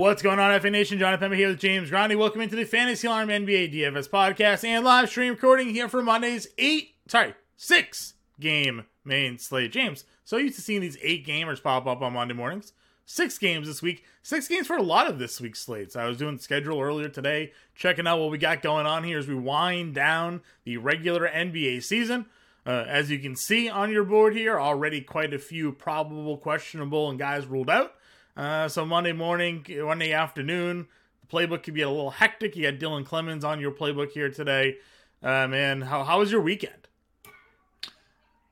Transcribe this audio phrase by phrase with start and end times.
[0.00, 0.98] What's going on, FA Nation?
[0.98, 2.18] Jon Impemba here with James Grande.
[2.18, 6.48] Welcome into the Fantasy Alarm NBA DFS podcast and live stream recording here for Monday's
[6.56, 9.72] eight, sorry, six game main slate.
[9.72, 12.72] James, so used to seeing these eight gamers pop up on Monday mornings.
[13.04, 14.02] Six games this week.
[14.22, 15.94] Six games for a lot of this week's slates.
[15.96, 19.28] I was doing schedule earlier today, checking out what we got going on here as
[19.28, 22.24] we wind down the regular NBA season.
[22.64, 27.10] Uh, as you can see on your board here, already quite a few probable, questionable,
[27.10, 27.96] and guys ruled out.
[28.40, 30.86] Uh, so Monday morning, Monday afternoon,
[31.20, 32.56] the playbook could be a little hectic.
[32.56, 34.78] You got Dylan Clemens on your playbook here today.
[35.22, 36.88] Uh, man, how how was your weekend?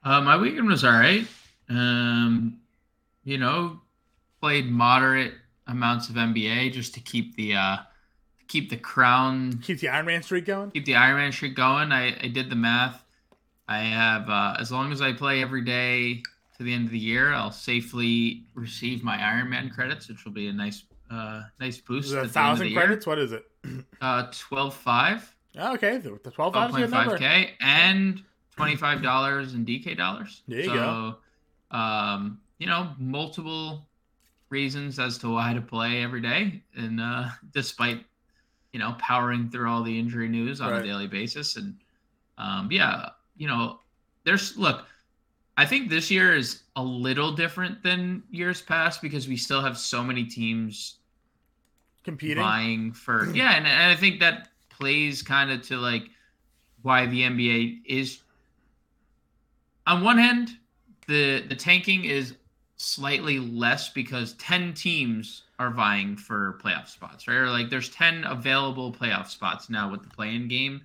[0.04, 1.26] Uh, my weekend was all right.
[1.70, 2.60] Um,
[3.24, 3.80] you know,
[4.42, 5.32] played moderate
[5.66, 7.76] amounts of NBA just to keep the uh,
[8.46, 10.70] keep the crown, keep the Iron Man streak going.
[10.70, 11.92] Keep the Iron Man streak going.
[11.92, 13.02] I, I did the math.
[13.66, 16.24] I have uh, as long as I play every day
[16.58, 20.48] to the end of the year, I'll safely receive my Ironman credits, which will be
[20.48, 22.12] a nice, uh, nice boost.
[22.12, 23.06] a thousand credits.
[23.06, 23.44] What is it?
[24.00, 25.34] uh, twelve five.
[25.56, 28.22] Oh, okay, the twelve five point five k and
[28.56, 30.42] twenty five dollars in DK dollars.
[30.48, 30.74] There you so,
[31.70, 31.76] go.
[31.76, 33.86] Um, you know, multiple
[34.50, 38.04] reasons as to why to play every day, and uh, despite
[38.72, 40.82] you know powering through all the injury news on right.
[40.82, 41.76] a daily basis, and
[42.36, 43.78] um, yeah, you know,
[44.24, 44.86] there's look
[45.58, 49.76] I think this year is a little different than years past because we still have
[49.76, 50.98] so many teams
[52.04, 56.04] competing, vying for yeah, and, and I think that plays kind of to like
[56.82, 58.20] why the NBA is.
[59.88, 60.50] On one hand,
[61.08, 62.36] the the tanking is
[62.76, 67.34] slightly less because ten teams are vying for playoff spots, right?
[67.34, 70.82] Or like there's ten available playoff spots now with the play-in game,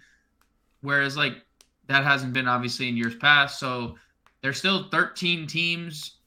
[0.81, 1.43] whereas like
[1.85, 3.97] that hasn't been obviously in years past, so
[4.43, 6.17] there's still 13 teams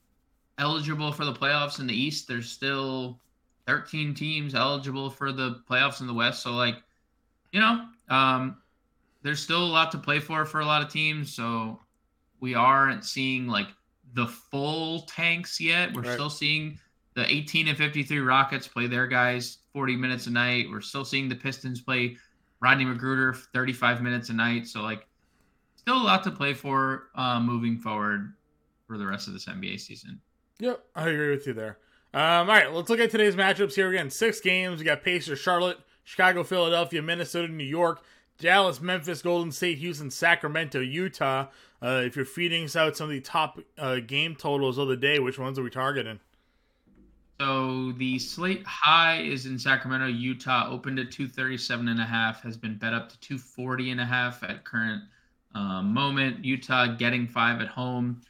[0.59, 2.27] eligible for the playoffs in the East.
[2.27, 3.21] There's still
[3.67, 6.43] 13 teams eligible for the playoffs in the West.
[6.43, 6.77] So, like,
[7.53, 8.57] you know, um,
[9.23, 11.33] there's still a lot to play for for a lot of teams.
[11.33, 11.79] So,
[12.41, 13.69] we aren't seeing like
[14.15, 15.93] the full tanks yet.
[15.93, 16.15] We're right.
[16.15, 16.79] still seeing
[17.15, 20.67] the 18 and 53 Rockets play their guys 40 minutes a night.
[20.71, 22.17] We're still seeing the Pistons play
[22.61, 24.67] Rodney McGruder 35 minutes a night.
[24.67, 25.07] So, like,
[25.87, 28.33] still a lot to play for uh, moving forward
[28.89, 30.21] for the rest of this NBA season.
[30.59, 31.79] Yep, I agree with you there.
[32.13, 34.11] Um, all right, let's look at today's matchups here again.
[34.11, 34.81] Six games.
[34.81, 38.03] We got Pacers, Charlotte, Chicago, Philadelphia, Minnesota, New York,
[38.39, 41.47] Dallas, Memphis, Golden State, Houston, Sacramento, Utah.
[41.81, 44.97] Uh, if you're feeding us out some of the top uh, game totals of the
[44.97, 46.19] day, which ones are we targeting?
[47.41, 52.57] So the slate high is in Sacramento, Utah, opened at 237 and a half, has
[52.57, 55.05] been bet up to 240 and a half at current
[55.57, 56.45] um, moment.
[56.45, 58.21] Utah getting five at home.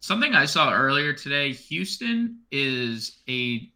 [0.00, 3.70] Something I saw earlier today Houston is a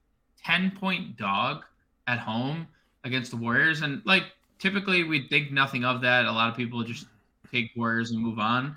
[0.44, 1.64] 10 point dog
[2.08, 2.66] at home
[3.04, 3.82] against the Warriors.
[3.82, 4.24] And like
[4.58, 6.26] typically we think nothing of that.
[6.26, 7.06] A lot of people just
[7.52, 8.76] take Warriors and move on.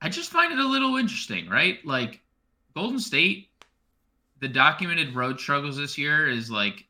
[0.00, 1.78] I just find it a little interesting, right?
[1.86, 2.20] Like
[2.74, 3.50] Golden State,
[4.40, 6.86] the documented road struggles this year is like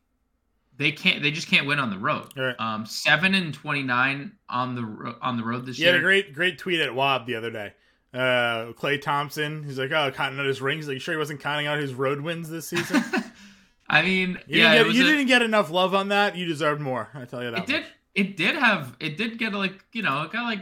[0.82, 1.22] they can't.
[1.22, 2.28] They just can't win on the road.
[2.36, 2.54] Right.
[2.58, 5.92] Um, seven and twenty nine on the on the road this he year.
[5.92, 7.72] He had a great great tweet at Woj the other day.
[8.12, 9.64] Uh, Klay Thompson.
[9.64, 10.86] He's like, oh, counting out his rings.
[10.86, 13.02] Like, sure he wasn't counting out his road wins this season.
[13.88, 16.36] I mean, you yeah, didn't get, you a, didn't get enough love on that.
[16.36, 17.08] You deserved more.
[17.14, 17.56] I tell you that.
[17.56, 17.68] It much.
[17.68, 17.84] did.
[18.14, 18.96] It did have.
[19.00, 20.22] It did get like you know.
[20.22, 20.60] It got like.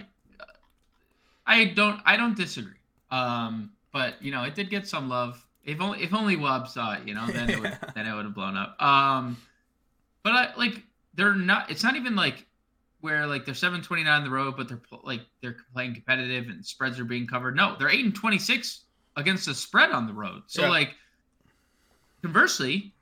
[1.46, 2.00] I don't.
[2.04, 2.74] I don't disagree.
[3.10, 5.44] Um, but you know, it did get some love.
[5.64, 8.24] If only if only Woj saw it, you know, then it would then it would
[8.24, 8.80] have blown up.
[8.80, 9.36] Um,
[10.22, 10.82] but I like
[11.14, 11.70] they're not.
[11.70, 12.46] It's not even like
[13.00, 16.98] where like they're 729 on the road, but they're like they're playing competitive and spreads
[17.00, 17.56] are being covered.
[17.56, 18.84] No, they're eight and 26
[19.16, 20.42] against the spread on the road.
[20.46, 20.68] So yeah.
[20.68, 20.94] like
[22.22, 22.92] conversely,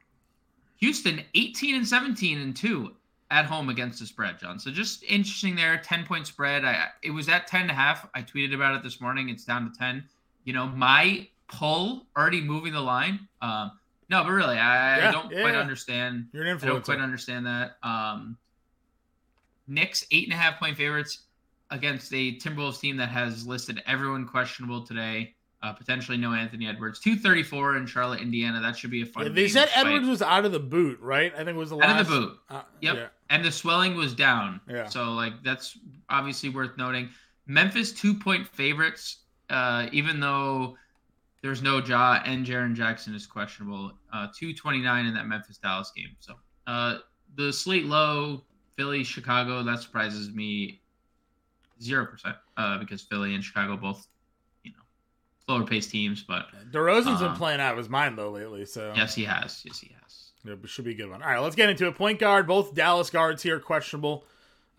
[0.76, 2.94] Houston 18 and 17 and two
[3.30, 4.58] at home against the spread, John.
[4.58, 5.78] So just interesting there.
[5.78, 6.64] 10 point spread.
[6.64, 8.08] I it was at 10 and a half.
[8.14, 9.28] I tweeted about it this morning.
[9.28, 10.04] It's down to 10.
[10.44, 13.28] You know, my pull already moving the line.
[13.42, 13.72] Um,
[14.08, 16.28] no, but really, I, yeah, I don't yeah, quite understand.
[16.32, 16.62] You're an influencer.
[16.62, 17.77] I don't quite understand that.
[17.83, 18.36] Um,
[19.66, 21.22] Knicks eight and a half point favorites
[21.71, 25.34] against a Timberwolves team that has listed everyone questionable today.
[25.60, 27.00] Uh, potentially no Anthony Edwards.
[27.00, 28.60] Two thirty four in Charlotte, Indiana.
[28.60, 29.24] That should be a fun.
[29.24, 31.33] Yeah, they said Edwards was out of the boot, right?
[31.34, 32.00] I think it was the out last...
[32.03, 32.38] of the boot.
[32.48, 32.97] Uh, yep.
[32.97, 33.06] Yeah.
[33.30, 34.60] And the swelling was down.
[34.68, 34.86] Yeah.
[34.86, 35.77] So like that's
[36.09, 37.10] obviously worth noting.
[37.48, 40.77] Memphis two point favorites, uh, even though
[41.42, 43.92] there's no Ja and Jaren Jackson is questionable.
[44.12, 46.16] Uh, 229 in that Memphis Dallas game.
[46.20, 46.34] So
[46.66, 46.98] uh,
[47.36, 48.42] the slate low,
[48.76, 50.80] Philly, Chicago, that surprises me
[51.80, 54.08] zero percent uh, because Philly and Chicago both,
[54.64, 54.82] you know,
[55.46, 56.22] slower paced teams.
[56.22, 58.64] But DeRozan's been um, playing out of his mind though lately.
[58.64, 59.62] So yes, he has.
[59.64, 60.32] Yes, he has.
[60.44, 61.22] It should be a good one.
[61.22, 64.24] All right, let's get into a Point guard, both Dallas guards here questionable.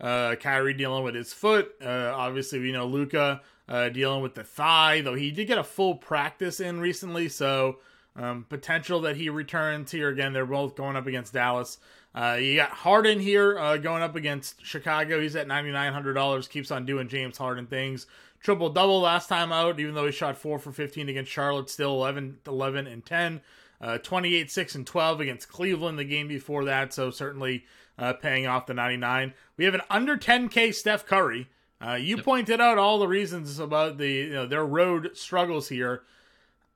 [0.00, 1.72] Uh, Kyrie dealing with his foot.
[1.84, 5.64] Uh, obviously, we know Luka uh, dealing with the thigh, though he did get a
[5.64, 7.78] full practice in recently, so
[8.16, 10.32] um, potential that he returns here again.
[10.32, 11.78] They're both going up against Dallas.
[12.12, 15.20] Uh, you got Harden here uh, going up against Chicago.
[15.20, 16.48] He's at ninety nine hundred dollars.
[16.48, 18.08] Keeps on doing James Harden things.
[18.40, 21.70] Triple double last time out, even though he shot four for fifteen against Charlotte.
[21.70, 23.40] Still 11, 11 and ten.
[23.80, 27.64] Uh, 28, 6, and 12 against Cleveland the game before that, so certainly
[27.98, 29.32] uh, paying off the 99.
[29.56, 31.48] We have an under 10K Steph Curry.
[31.84, 32.24] Uh, you yep.
[32.24, 36.02] pointed out all the reasons about the you know their road struggles here.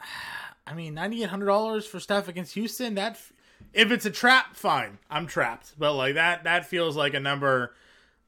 [0.66, 2.94] I mean, ninety eight hundred dollars for Steph against Houston.
[2.94, 3.20] That
[3.74, 4.98] if it's a trap, fine.
[5.10, 7.74] I'm trapped, but like that that feels like a number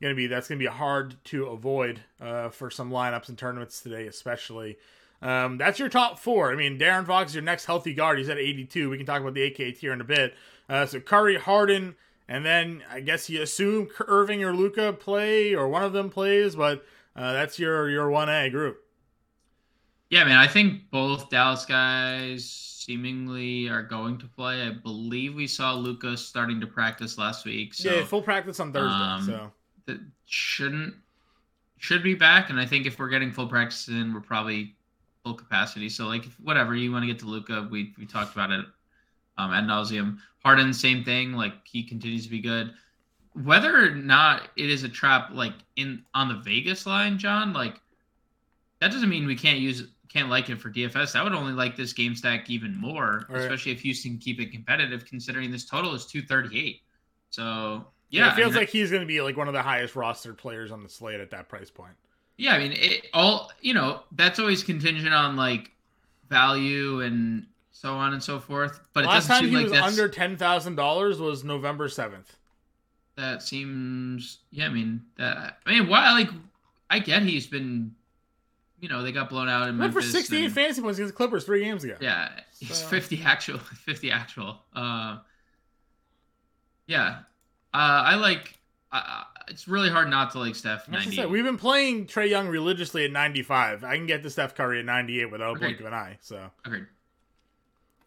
[0.01, 4.07] gonna be that's gonna be hard to avoid uh, for some lineups and tournaments today,
[4.07, 4.77] especially.
[5.23, 6.53] Um, that's your top four.
[6.53, 8.19] I mean, De'Aaron Fox is your next healthy guard.
[8.19, 8.91] He's at 82.
[8.91, 10.35] We can talk about the AK tier in a bit.
[10.69, 11.95] Uh, so Curry, Harden,
[12.29, 16.57] and then I guess you assume Irving or Luka play or one of them plays,
[16.57, 16.85] but
[17.15, 18.83] uh, that's your your one A group.
[20.11, 20.39] Yeah, man.
[20.39, 24.63] I think both Dallas guys seemingly are going to play.
[24.63, 27.75] I believe we saw Luka starting to practice last week.
[27.75, 28.95] So, yeah, full practice on Thursday.
[28.95, 29.53] Um, so
[29.87, 30.95] that shouldn't
[31.79, 34.75] should be back, and I think if we're getting full practice in, we're probably
[35.25, 35.89] full capacity.
[35.89, 38.65] So like if, whatever you want to get to Luka, we we talked about it
[39.39, 40.19] um, ad nauseum.
[40.45, 41.33] Harden, same thing.
[41.33, 42.73] Like he continues to be good.
[43.35, 47.81] Whether or not it is a trap, like in on the Vegas line, John, like
[48.81, 51.17] that doesn't mean we can't use can't like it for DFS.
[51.17, 53.43] I would only like this game stack even more, right.
[53.43, 56.83] especially if Houston can keep it competitive, considering this total is two thirty eight.
[57.31, 59.55] So yeah, yeah, it feels I mean, like he's going to be like one of
[59.55, 61.95] the highest rostered players on the slate at that price point.
[62.39, 65.73] Yeah, I mean, it all you know that's always contingent on like
[66.29, 67.47] value and
[67.81, 68.81] so on and so forth.
[68.95, 71.89] But last it doesn't time seem he like was under ten thousand dollars was November
[71.89, 72.37] seventh.
[73.17, 74.67] That seems yeah.
[74.67, 75.59] I mean that.
[75.67, 76.13] I mean, why?
[76.13, 76.31] Like,
[76.91, 77.95] I get he's been.
[78.79, 80.05] You know, they got blown out in Went Memphis.
[80.05, 81.97] for 68 and, fantasy points against the Clippers three games ago.
[81.99, 82.29] Yeah,
[82.59, 82.87] he's so.
[82.87, 83.59] 50 actual.
[83.87, 84.59] 50 actual.
[84.75, 85.19] Uh,
[86.87, 87.21] yeah,
[87.73, 88.59] uh, I like.
[88.93, 90.89] Uh, it's really hard not to like Steph.
[91.11, 93.85] Said, we've been playing Trae Young religiously at 95.
[93.85, 96.19] I can get to Steph Curry at 98 without a blink of an eye.
[96.21, 96.51] So.
[96.65, 96.87] Agreed.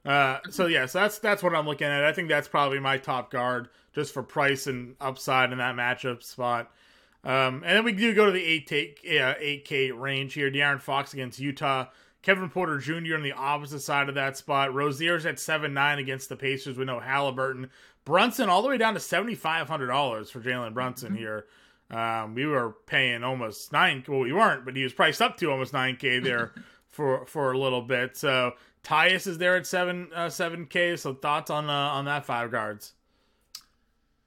[0.05, 2.03] Uh, so yeah, so that's that's what I'm looking at.
[2.03, 6.23] I think that's probably my top guard just for price and upside in that matchup
[6.23, 6.71] spot.
[7.23, 10.49] Um, and then we do go to the eight take uh, eight K range here.
[10.49, 11.87] De'Aaron Fox against Utah.
[12.21, 13.15] Kevin Porter Jr.
[13.15, 14.73] on the opposite side of that spot.
[14.73, 17.69] Rozier's at seven nine against the Pacers with no Halliburton.
[18.05, 21.17] Brunson all the way down to seventy five hundred dollars for Jalen Brunson mm-hmm.
[21.17, 21.45] here.
[21.91, 24.03] Um, we were paying almost nine.
[24.07, 26.53] Well, we weren't, but he was priced up to almost nine k there
[26.89, 28.15] for for a little bit.
[28.15, 28.53] So
[28.83, 30.95] Tyus is there at seven uh, seven k.
[30.95, 32.93] So thoughts on uh, on that five guards?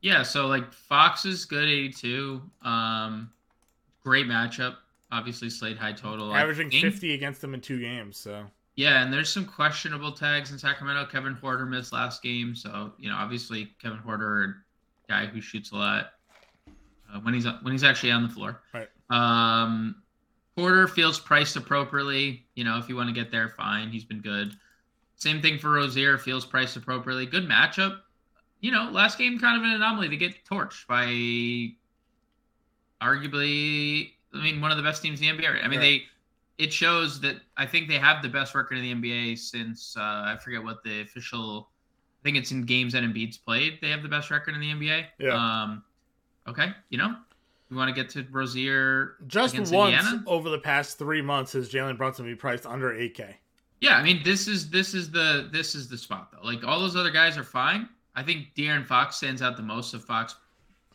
[0.00, 2.42] Yeah, so like Fox is good eighty two.
[2.62, 3.30] Um,
[4.02, 4.76] great matchup.
[5.10, 6.34] Obviously, slate high total.
[6.34, 8.16] Averaging fifty against them in two games.
[8.16, 8.44] So
[8.76, 11.06] yeah, and there's some questionable tags in Sacramento.
[11.06, 14.56] Kevin Huerter missed last game, so you know obviously Kevin Huerter,
[15.08, 16.12] guy who shoots a lot
[17.12, 18.62] uh, when he's when he's actually on the floor.
[18.72, 18.88] Right.
[19.10, 20.01] Um,
[20.56, 22.46] Porter feels priced appropriately.
[22.54, 23.88] You know, if you want to get there, fine.
[23.88, 24.54] He's been good.
[25.16, 26.18] Same thing for Rozier.
[26.18, 27.26] Feels priced appropriately.
[27.26, 28.00] Good matchup.
[28.60, 31.74] You know, last game kind of an anomaly to get torched by
[33.02, 35.64] arguably, I mean, one of the best teams in the NBA.
[35.64, 35.80] I mean, right.
[35.80, 36.02] they
[36.58, 40.00] it shows that I think they have the best record in the NBA since uh,
[40.00, 41.68] I forget what the official.
[42.20, 43.78] I think it's in games that Embiid's played.
[43.82, 45.06] They have the best record in the NBA.
[45.18, 45.34] Yeah.
[45.34, 45.82] Um,
[46.46, 47.16] okay, you know,
[47.72, 49.16] we want to get to Rozier.
[49.26, 50.22] Just once Indiana?
[50.26, 53.34] over the past three months has Jalen Brunson be priced under 8K.
[53.80, 56.46] Yeah, I mean this is this is the this is the spot though.
[56.46, 57.88] Like all those other guys are fine.
[58.14, 60.36] I think De'Aaron Fox stands out the most of Fox,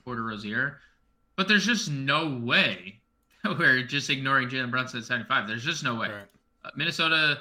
[0.06, 0.78] Porter, Rozier,
[1.36, 3.00] but there's just no way
[3.58, 5.48] we're just ignoring Jalen Brunson at 75.
[5.48, 6.10] There's just no way.
[6.10, 6.26] Right.
[6.64, 7.40] Uh, Minnesota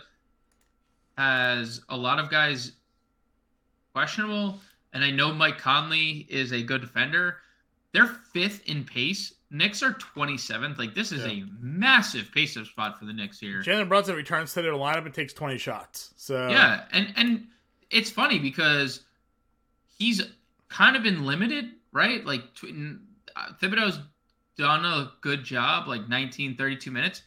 [1.18, 2.72] has a lot of guys
[3.92, 4.60] questionable,
[4.94, 7.36] and I know Mike Conley is a good defender.
[7.96, 9.32] They're fifth in pace.
[9.50, 10.76] Knicks are 27th.
[10.76, 11.42] Like this is yeah.
[11.42, 13.62] a massive pace up spot for the Knicks here.
[13.62, 16.12] Jalen Brunson returns to their lineup and takes 20 shots.
[16.18, 17.46] So yeah, and and
[17.90, 19.00] it's funny because
[19.98, 20.20] he's
[20.68, 22.22] kind of been limited, right?
[22.22, 23.98] Like uh, Thibodeau's
[24.58, 27.22] done a good job, like 19, 32 minutes.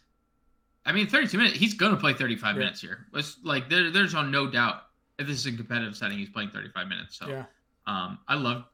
[0.85, 2.59] I mean, 32 minutes, he's going to play 35 yeah.
[2.59, 3.07] minutes here.
[3.15, 4.83] It's like there, there's no doubt
[5.17, 7.17] if this is a competitive setting, he's playing 35 minutes.
[7.17, 7.45] So yeah.
[7.87, 8.65] um, I love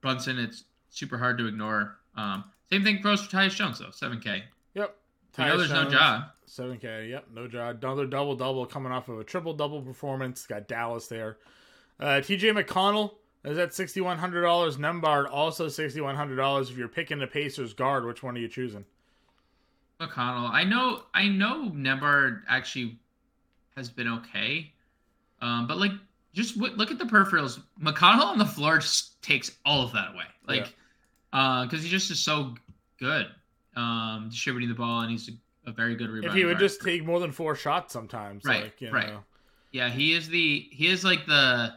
[0.00, 0.38] Brunson.
[0.38, 1.96] It's super hard to ignore.
[2.16, 4.42] Um, same thing goes for Tyus Jones, though, 7K.
[4.74, 4.96] Yep.
[5.38, 6.22] You know there's Jones, no job.
[6.48, 7.10] 7K.
[7.10, 7.82] Yep, no job.
[7.82, 10.46] Another double double coming off of a triple double performance.
[10.46, 11.38] Got Dallas there.
[11.98, 13.12] Uh, TJ McConnell
[13.44, 14.76] Is at sixty one hundred dollars?
[14.76, 16.70] Nembhard also sixty one hundred dollars.
[16.70, 18.84] If you're picking the Pacers guard, which one are you choosing?
[20.00, 20.50] McConnell.
[20.50, 21.02] I know.
[21.14, 21.70] I know.
[21.70, 22.98] Nembhard actually
[23.76, 24.72] has been okay,
[25.40, 25.92] um, but like
[26.32, 27.60] just w- look at the peripherals.
[27.80, 30.24] McConnell on the floor just takes all of that away.
[30.46, 30.74] Like,
[31.34, 32.54] because uh, he just is so
[33.00, 33.26] good
[33.74, 36.26] um, distributing the ball, and he's a, a very good rebounder.
[36.26, 38.64] If he would just take more than four shots, sometimes, right?
[38.64, 39.08] Like, you right.
[39.08, 39.24] Know.
[39.72, 41.74] Yeah, he is the he is like the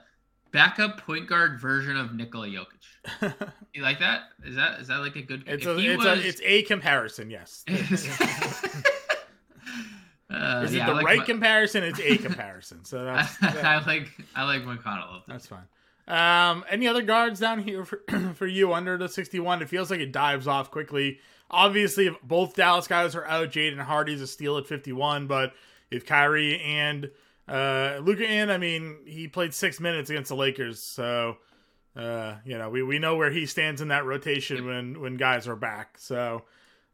[0.51, 3.33] backup point guard version of Nikola Jokic.
[3.73, 4.25] you like that?
[4.45, 5.43] Is that is that like a good?
[5.47, 6.05] It's a, it's, was...
[6.05, 7.65] a, it's a comparison, yes.
[10.29, 11.25] Uh, Is it yeah, the like right my...
[11.25, 11.83] comparison?
[11.83, 12.83] It's a comparison.
[12.83, 13.63] So that's, that...
[13.63, 15.21] I like I like McConnell.
[15.25, 15.63] That's fine.
[16.07, 18.01] Um, any other guards down here for,
[18.35, 19.61] for you under the 61?
[19.61, 21.19] It feels like it dives off quickly.
[21.49, 25.27] Obviously, if both Dallas guys are out, Jaden Hardy's a steal at 51.
[25.27, 25.53] But
[25.91, 27.09] if Kyrie and
[27.47, 31.37] uh, Luka in, I mean, he played six minutes against the Lakers, so
[31.95, 35.47] uh, you know we, we know where he stands in that rotation when when guys
[35.47, 35.97] are back.
[35.97, 36.43] So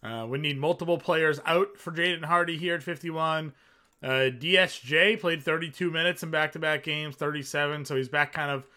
[0.03, 3.53] uh, we need multiple players out for Jaden Hardy here at 51.
[4.03, 8.67] Uh, DSJ played 32 minutes in back-to-back games, 37, so he's back kind of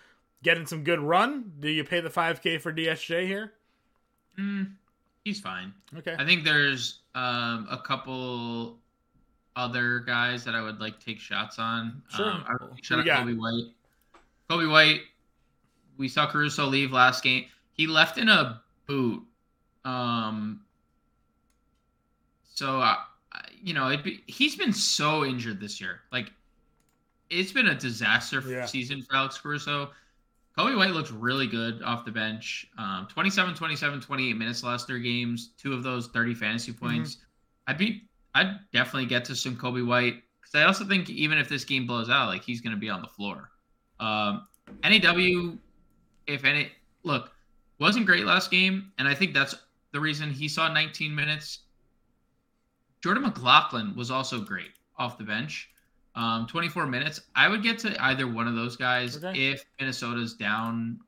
[0.42, 1.52] getting some good run.
[1.60, 3.52] Do you pay the 5K for DSJ here?
[4.38, 4.72] Mm,
[5.24, 5.72] he's fine.
[5.96, 6.16] Okay.
[6.18, 8.78] I think there's um, a couple
[9.56, 12.02] other guys that I would like take shots on.
[12.14, 12.30] Sure.
[12.30, 13.72] Um, I shout out Coby White.
[14.50, 15.00] Coby White.
[15.96, 17.46] We saw Caruso leave last game.
[17.72, 19.22] He left in a boot.
[19.84, 20.60] Um,
[22.54, 22.96] so, uh,
[23.62, 26.00] you know, be, he's been so injured this year.
[26.12, 26.30] Like,
[27.30, 28.66] it's been a disaster yeah.
[28.66, 29.90] season for Alex Caruso.
[30.58, 32.66] Coby White looks really good off the bench.
[32.78, 35.50] Um, 27, 27, 28 minutes last three games.
[35.58, 36.86] Two of those 30 fantasy mm-hmm.
[36.86, 37.16] points.
[37.16, 37.70] Mm-hmm.
[37.70, 38.02] I'd be,
[38.34, 41.86] I'd definitely get to some Coby White because I also think even if this game
[41.86, 43.50] blows out, like he's going to be on the floor.
[44.00, 44.46] Um,
[44.82, 45.56] NAW,
[46.26, 46.70] if any,
[47.02, 47.32] look,
[47.78, 49.54] wasn't great last game, and I think that's
[49.92, 51.60] the reason he saw 19 minutes
[53.06, 55.70] Jordan McLaughlin was also great off the bench.
[56.16, 57.20] Um, 24 minutes.
[57.34, 59.38] I would get to either one of those guys okay.
[59.38, 60.98] if Minnesota's down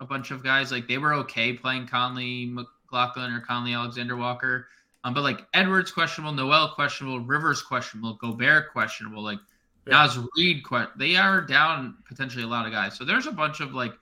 [0.00, 0.72] a bunch of guys.
[0.72, 4.66] Like they were okay playing Conley McLaughlin or Conley Alexander Walker.
[5.04, 9.38] Um, but like Edwards questionable, Noel questionable, Rivers questionable, Gobert questionable, like
[9.86, 9.94] yeah.
[9.94, 12.96] Naz Reid, que- they are down potentially a lot of guys.
[12.96, 13.92] So there's a bunch of like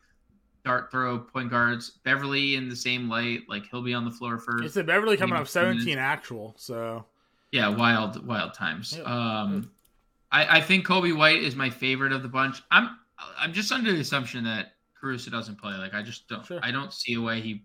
[0.65, 1.99] dart throw point guards.
[2.03, 4.65] Beverley in the same light, like he'll be on the floor first.
[4.65, 6.01] It's a Beverley coming up 17 minutes.
[6.01, 7.05] actual, so
[7.53, 8.99] yeah, wild, wild times.
[9.05, 9.71] Um,
[10.31, 12.63] I, I think Coby White is my favorite of the bunch.
[12.71, 12.99] I'm,
[13.39, 15.75] I'm just under the assumption that Caruso doesn't play.
[15.75, 16.61] Like, I just don't, sure.
[16.63, 17.63] I don't see a way he.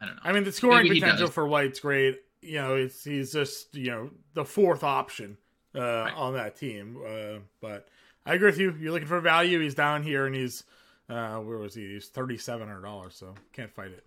[0.00, 0.22] I don't know.
[0.24, 2.20] I mean, the scoring Maybe potential for White's great.
[2.42, 5.36] You know, it's he's just you know the fourth option
[5.74, 6.14] uh, right.
[6.14, 6.98] on that team.
[7.04, 7.88] Uh, but
[8.24, 8.74] I agree with you.
[8.78, 9.58] You're looking for value.
[9.58, 10.64] He's down here, and he's
[11.08, 11.94] uh, where was he?
[11.94, 13.16] He's thirty seven hundred dollars.
[13.16, 14.05] So can't fight it.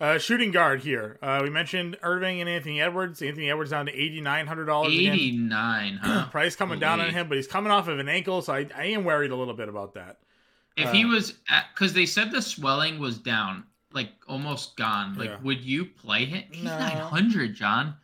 [0.00, 1.18] Uh, shooting guard here.
[1.20, 3.20] Uh, we mentioned Irving and Anthony Edwards.
[3.20, 4.92] Anthony Edwards down to eighty nine hundred dollars.
[4.92, 6.28] Eighty nine, huh?
[6.30, 8.84] Price coming down on him, but he's coming off of an ankle, so I, I
[8.86, 10.18] am worried a little bit about that.
[10.76, 11.34] If uh, he was,
[11.74, 15.16] because they said the swelling was down, like almost gone.
[15.16, 15.38] Like, yeah.
[15.42, 16.44] would you play him?
[16.52, 16.78] He's no.
[16.78, 17.96] nine hundred, John.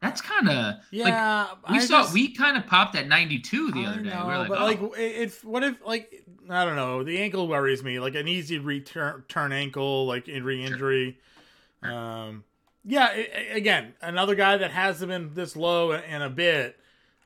[0.00, 1.46] That's kind of yeah.
[1.50, 4.16] Like, we I saw just, we kind of popped at ninety two the other day.
[4.24, 4.64] We're like, but oh.
[4.64, 7.98] like, if what if like I don't know, the ankle worries me.
[7.98, 11.18] Like an easy return turn ankle, like injury injury.
[11.82, 12.44] Sure um,
[12.84, 16.76] yeah, it, again, another guy that hasn't been this low in a bit.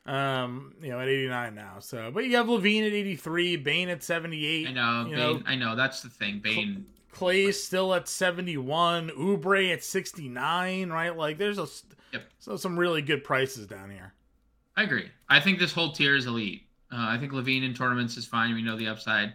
[0.05, 1.77] Um, you know, at 89 now.
[1.79, 4.67] So, but you have LaVine at 83, Bane at 78.
[4.67, 6.41] I know, Bane, know, I know that's the thing.
[6.43, 10.91] Bane, Klay's still at 71, Oubre at 69.
[10.91, 11.67] Right, like there's a
[12.13, 12.25] yep.
[12.39, 14.15] so some really good prices down here.
[14.77, 15.11] I agree.
[15.29, 16.63] I think this whole tier is elite.
[16.91, 18.55] Uh, I think LaVine in tournaments is fine.
[18.55, 19.33] We know the upside.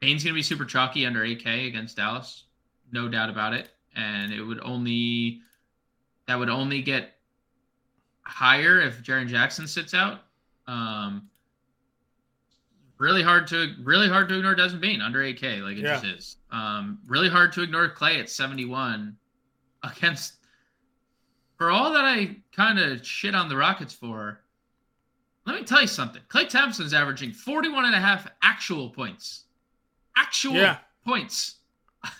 [0.00, 2.44] Bane's gonna be super chalky under AK against Dallas,
[2.92, 5.40] no doubt about it and it would only
[6.26, 7.16] that would only get
[8.22, 10.20] higher if Jaren Jackson sits out.
[10.66, 11.28] Um,
[12.98, 15.94] really hard to really hard to ignore Desmond Bane under 8K, like it yeah.
[15.94, 16.36] just is.
[16.54, 19.16] Um, really hard to ignore Klay at 71
[19.82, 20.34] against.
[21.56, 24.40] For all that I kind of shit on the Rockets for,
[25.46, 26.22] let me tell you something.
[26.28, 29.46] Klay Thompson's averaging 41 and a half actual points.
[30.16, 30.78] Actual yeah.
[31.04, 31.56] points.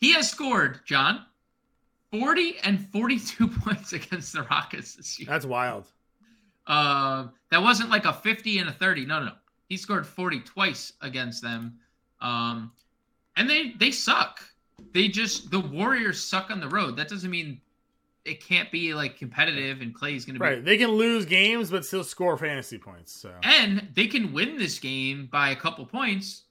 [0.00, 1.26] He has scored, John,
[2.10, 5.28] 40 and 42 points against the Rockets this year.
[5.28, 5.84] That's wild.
[6.66, 9.06] Uh, that wasn't like a 50 and a 30.
[9.06, 9.32] No, no, no.
[9.68, 11.78] He scored 40 twice against them.
[12.20, 12.72] Um,
[13.36, 14.40] and they they suck.
[14.92, 16.96] They just the Warriors suck on the road.
[16.96, 17.60] That doesn't mean
[18.24, 20.64] it can't be like competitive and Klay's going to be right.
[20.64, 23.12] They can lose games but still score fantasy points.
[23.12, 26.42] So and they can win this game by a couple points,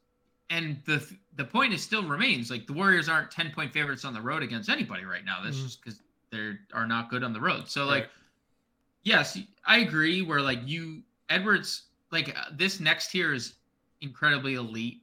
[0.50, 1.06] and the
[1.38, 4.44] the point is still remains like the Warriors aren't 10 point favorites on the road
[4.44, 5.42] against anybody right now.
[5.44, 5.64] That's Mhm.
[5.64, 7.70] just because they are not good on the road.
[7.70, 8.10] So like, Right.
[9.04, 10.22] yes, I agree.
[10.22, 13.54] Where like you Edwards, like uh, this next tier is
[14.02, 15.02] incredibly elite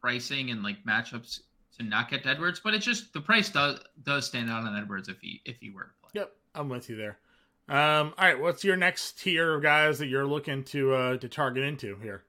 [0.00, 1.40] pricing and like matchups
[1.78, 5.08] to not get Edwards, but it's just the price does does stand out on Edwards
[5.08, 6.10] if he if he were to play.
[6.14, 7.18] Yep, I'm with you there.
[7.68, 11.28] Um, all right, what's your next tier of guys that you're looking to uh, to
[11.28, 12.24] target into here?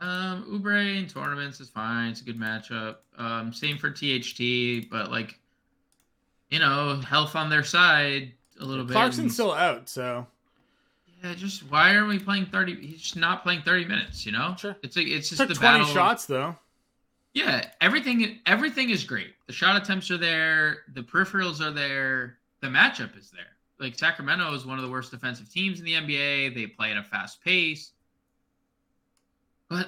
[0.00, 2.10] Um, Oubre in tournaments is fine.
[2.10, 2.96] It's a good matchup.
[3.18, 5.38] Um, same for THT, but like,
[6.48, 8.94] you know, health on their side a little bit.
[8.94, 10.26] Clarkson's still out, so
[11.22, 11.34] yeah.
[11.34, 12.74] Just why are we playing thirty?
[12.74, 14.24] He's just not playing thirty minutes.
[14.26, 14.76] You know, Sure.
[14.82, 15.94] It's like it's just took the 20 battle.
[15.94, 16.56] shots though.
[17.34, 19.34] Yeah, everything everything is great.
[19.46, 20.78] The shot attempts are there.
[20.94, 22.38] The peripherals are there.
[22.60, 23.44] The matchup is there.
[23.78, 26.54] Like Sacramento is one of the worst defensive teams in the NBA.
[26.54, 27.92] They play at a fast pace.
[29.68, 29.86] But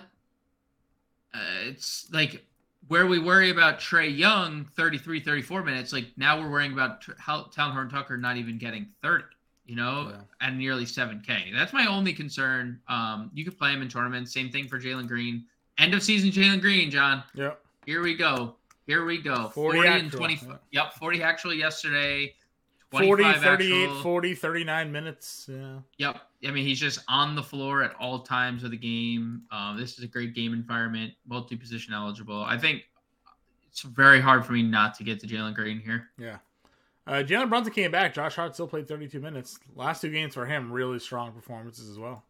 [1.35, 2.45] uh, it's like
[2.89, 7.45] where we worry about Trae Young 33 34 minutes like now we're worrying about how
[7.45, 9.25] Talen Horton-Tucker not even getting 30
[9.73, 10.47] you know Yeah.
[10.47, 14.51] at nearly 7k that's my only concern um you could play him in tournaments same
[14.51, 15.47] thing for Jalen Green
[15.79, 17.59] end of season Jalen Green John Yep.
[17.87, 20.57] here we go here we go 40 40, and actual, 20 yeah.
[20.73, 22.35] yep 40 actual yesterday
[22.91, 24.03] 40, 38, actual.
[24.03, 25.49] 40, 39 minutes.
[25.51, 25.79] Yeah.
[25.97, 26.21] Yep.
[26.47, 29.45] I mean, he's just on the floor at all times of the game.
[29.51, 32.45] Um, this is a great game environment, multi position eligible.
[32.45, 32.83] I think
[33.67, 36.11] it's very hard for me not to get to Jalen Green here.
[36.19, 36.37] Yeah.
[37.07, 38.15] Uh, Jalen Brunson came back.
[38.15, 39.59] Josh Hart still played 32 minutes.
[39.75, 42.25] Last two games for him, really strong performances as well.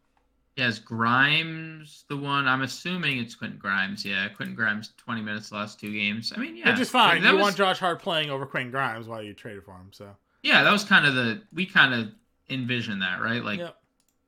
[0.55, 4.05] Yes, Grimes, the one I'm assuming it's Quentin Grimes.
[4.05, 6.31] Yeah, Quentin Grimes, 20 minutes the last two games.
[6.35, 7.21] I mean, yeah, Which is fine.
[7.21, 9.89] That you was- want Josh Hart playing over Quentin Grimes while you traded for him.
[9.91, 12.11] So, yeah, that was kind of the we kind of
[12.49, 13.43] envisioned that, right?
[13.43, 13.77] Like Yep.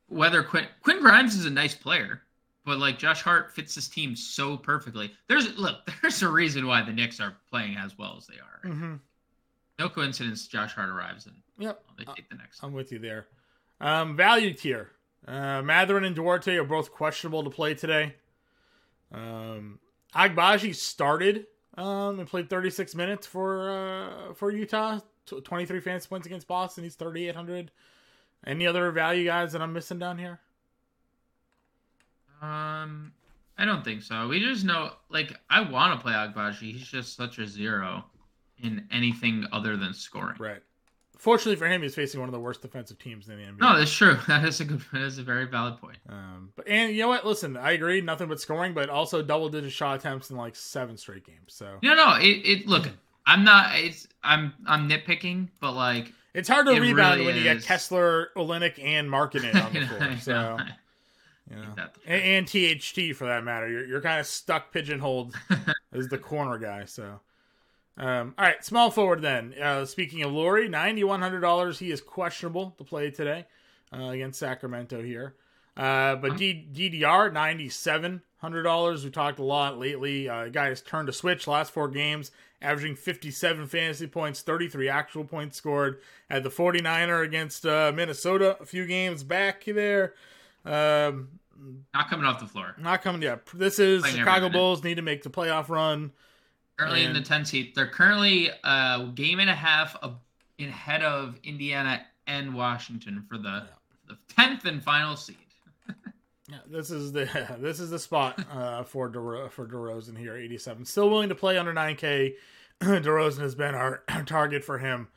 [0.08, 2.22] whether Quentin Quinn Grimes is a nice player,
[2.66, 5.12] but like Josh Hart fits this team so perfectly.
[5.28, 8.62] There's look, there's a reason why the Knicks are playing as well as they are.
[8.64, 8.74] right?
[8.74, 8.96] hmm
[9.77, 10.48] No coincidence.
[10.48, 11.83] Josh Hart arrives and yep.
[11.98, 12.64] they take the next.
[12.64, 13.27] I'm with you there.
[13.81, 14.92] Um, value tier.
[15.27, 18.16] Uh, Mathurin and Duarte are both questionable to play today.
[19.11, 19.79] Um,
[20.16, 25.00] Agbaji started um, and played 36 minutes for uh, for Utah.
[25.25, 26.83] Tw 23 fantasy points against Boston.
[26.83, 27.72] He's 3,800.
[28.46, 30.40] Any other value guys that I'm missing down here?
[32.42, 33.11] Um,
[33.57, 34.27] I don't think so.
[34.27, 36.74] We just know, like, I want to play Agbaji.
[36.74, 38.05] He's just such a zero
[38.61, 40.35] in anything other than scoring.
[40.39, 40.61] Right.
[41.18, 43.59] Fortunately for him, he's facing one of the worst defensive teams in the NBA.
[43.59, 44.18] No, that's true.
[44.27, 44.81] That is a good.
[44.91, 45.98] That is a very valid point.
[46.09, 47.25] Um, but and you know what?
[47.25, 48.01] Listen, I agree.
[48.01, 51.53] Nothing but scoring, but also double digit shot attempts in like seven straight games.
[51.53, 52.18] So No, no.
[52.18, 52.89] It, it look.
[53.25, 53.79] I'm not.
[53.79, 54.07] It's.
[54.24, 54.53] I'm.
[54.68, 56.11] I'm nitpicking, but like.
[56.33, 57.63] it's hard to It rebound really when you get.
[57.63, 60.18] Kessler, Olynyk, and Markkanen on the floor.
[60.18, 60.57] So
[61.50, 61.75] you know.
[62.05, 63.70] and, and THT for that matter.
[63.70, 65.35] You're, you're kind of stuck pigeonholed
[65.94, 66.85] as the corner guy.
[66.85, 67.20] So,
[67.98, 69.53] um, all right, small forward then.
[69.62, 71.79] Uh, speaking of Lauri, ninety one hundred dollars.
[71.79, 73.46] He is questionable to play today
[73.94, 75.36] uh, against Sacramento here.
[75.77, 79.03] Uh, but D- DDR ninety seven hundred dollars.
[79.03, 80.29] We talked a lot lately.
[80.29, 81.48] Uh, guy has turned a switch.
[81.48, 82.31] Last four games,
[82.62, 86.00] averaging fifty seven fantasy points, thirty three actual points scored.
[86.29, 90.14] At the 49er against uh, Minnesota a few games back there.
[90.66, 91.29] Um,
[91.94, 92.75] not coming off the floor.
[92.79, 93.46] not coming yet.
[93.53, 94.50] This is Chicago.
[94.50, 96.12] Bulls need to make the playoff run.
[96.77, 97.74] Currently in the 10 seat.
[97.74, 100.18] They're currently a game and a half of,
[100.57, 103.68] in ahead of Indiana and Washington for the
[104.07, 105.38] the 10th and final seed.
[106.48, 107.25] Yeah, this is the
[107.59, 110.85] this is the spot uh, for DeRo- for DeRozan here, 87.
[110.85, 112.33] Still willing to play under 9K.
[112.81, 115.07] DeRozan has been our, our target for him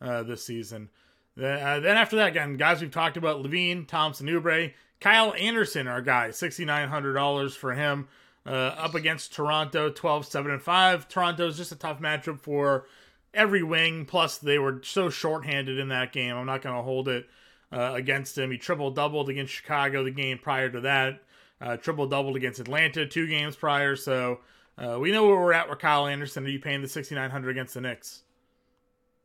[0.00, 0.88] uh, this season.
[1.36, 5.86] Then, uh, then after that, again, guys we've talked about: LaVine, Thompson, Oubre, Kyle Anderson,
[5.86, 8.08] our guy, sixty nine hundred dollars for him.
[8.48, 11.08] Uh, up against Toronto, 12, 7, and 5.
[11.08, 12.86] Toronto is just a tough matchup for
[13.34, 14.06] every wing.
[14.06, 16.34] Plus, they were so shorthanded in that game.
[16.34, 17.28] I'm not going to hold it
[17.70, 18.50] uh, against him.
[18.50, 21.22] He triple doubled against Chicago the game prior to that.
[21.60, 23.96] Uh, triple doubled against Atlanta two games prior.
[23.96, 24.40] So
[24.78, 26.46] uh, we know where we're at with Kyle Anderson.
[26.46, 28.22] Are you paying the 6900 against the Knicks?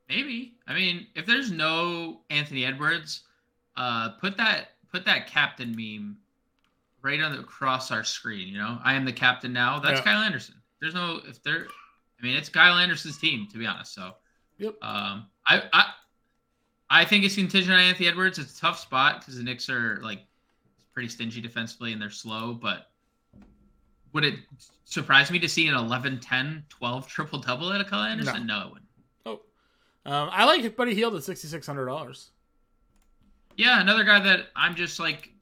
[0.10, 0.56] Maybe.
[0.68, 3.22] I mean, if there's no Anthony Edwards,
[3.78, 6.18] uh, put that put that captain meme
[7.04, 8.48] right on the across our screen.
[8.48, 9.78] You know, I am the captain now.
[9.80, 10.04] That's Yeah.
[10.06, 10.56] Kyle Anderson.
[10.82, 11.68] There's no if there.
[12.20, 13.94] I mean, it's Kyle Anderson's team to be honest.
[13.94, 14.16] So,
[14.58, 14.76] Yep.
[14.82, 15.94] um, I I
[16.90, 18.40] I think it's contingent on Anthony Edwards.
[18.40, 20.26] It's a tough spot because the Knicks are like
[20.94, 22.54] pretty stingy defensively and they're slow.
[22.54, 22.90] But
[24.14, 24.36] would it
[24.86, 28.46] surprise me to see an 11, 10, 12 triple double out of Kyle Anderson?
[28.48, 28.90] No, it wouldn't.
[29.26, 29.42] Oh,
[30.06, 32.30] um, I like Buddy Hield at sixty six hundred dollars.
[33.58, 35.33] Yeah, another guy that I'm just like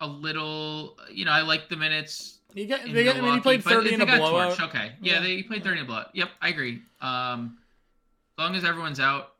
[0.00, 2.38] a little, you know, I like the minutes.
[2.54, 4.56] He got, they got, I mean, he played 30 in they a got blowout.
[4.56, 4.68] torched.
[4.68, 5.20] Okay, yeah, Yeah.
[5.20, 6.10] they played 30 in a blowout.
[6.14, 6.82] Yep, I agree.
[7.00, 7.58] Um,
[8.36, 9.32] as long as everyone's out,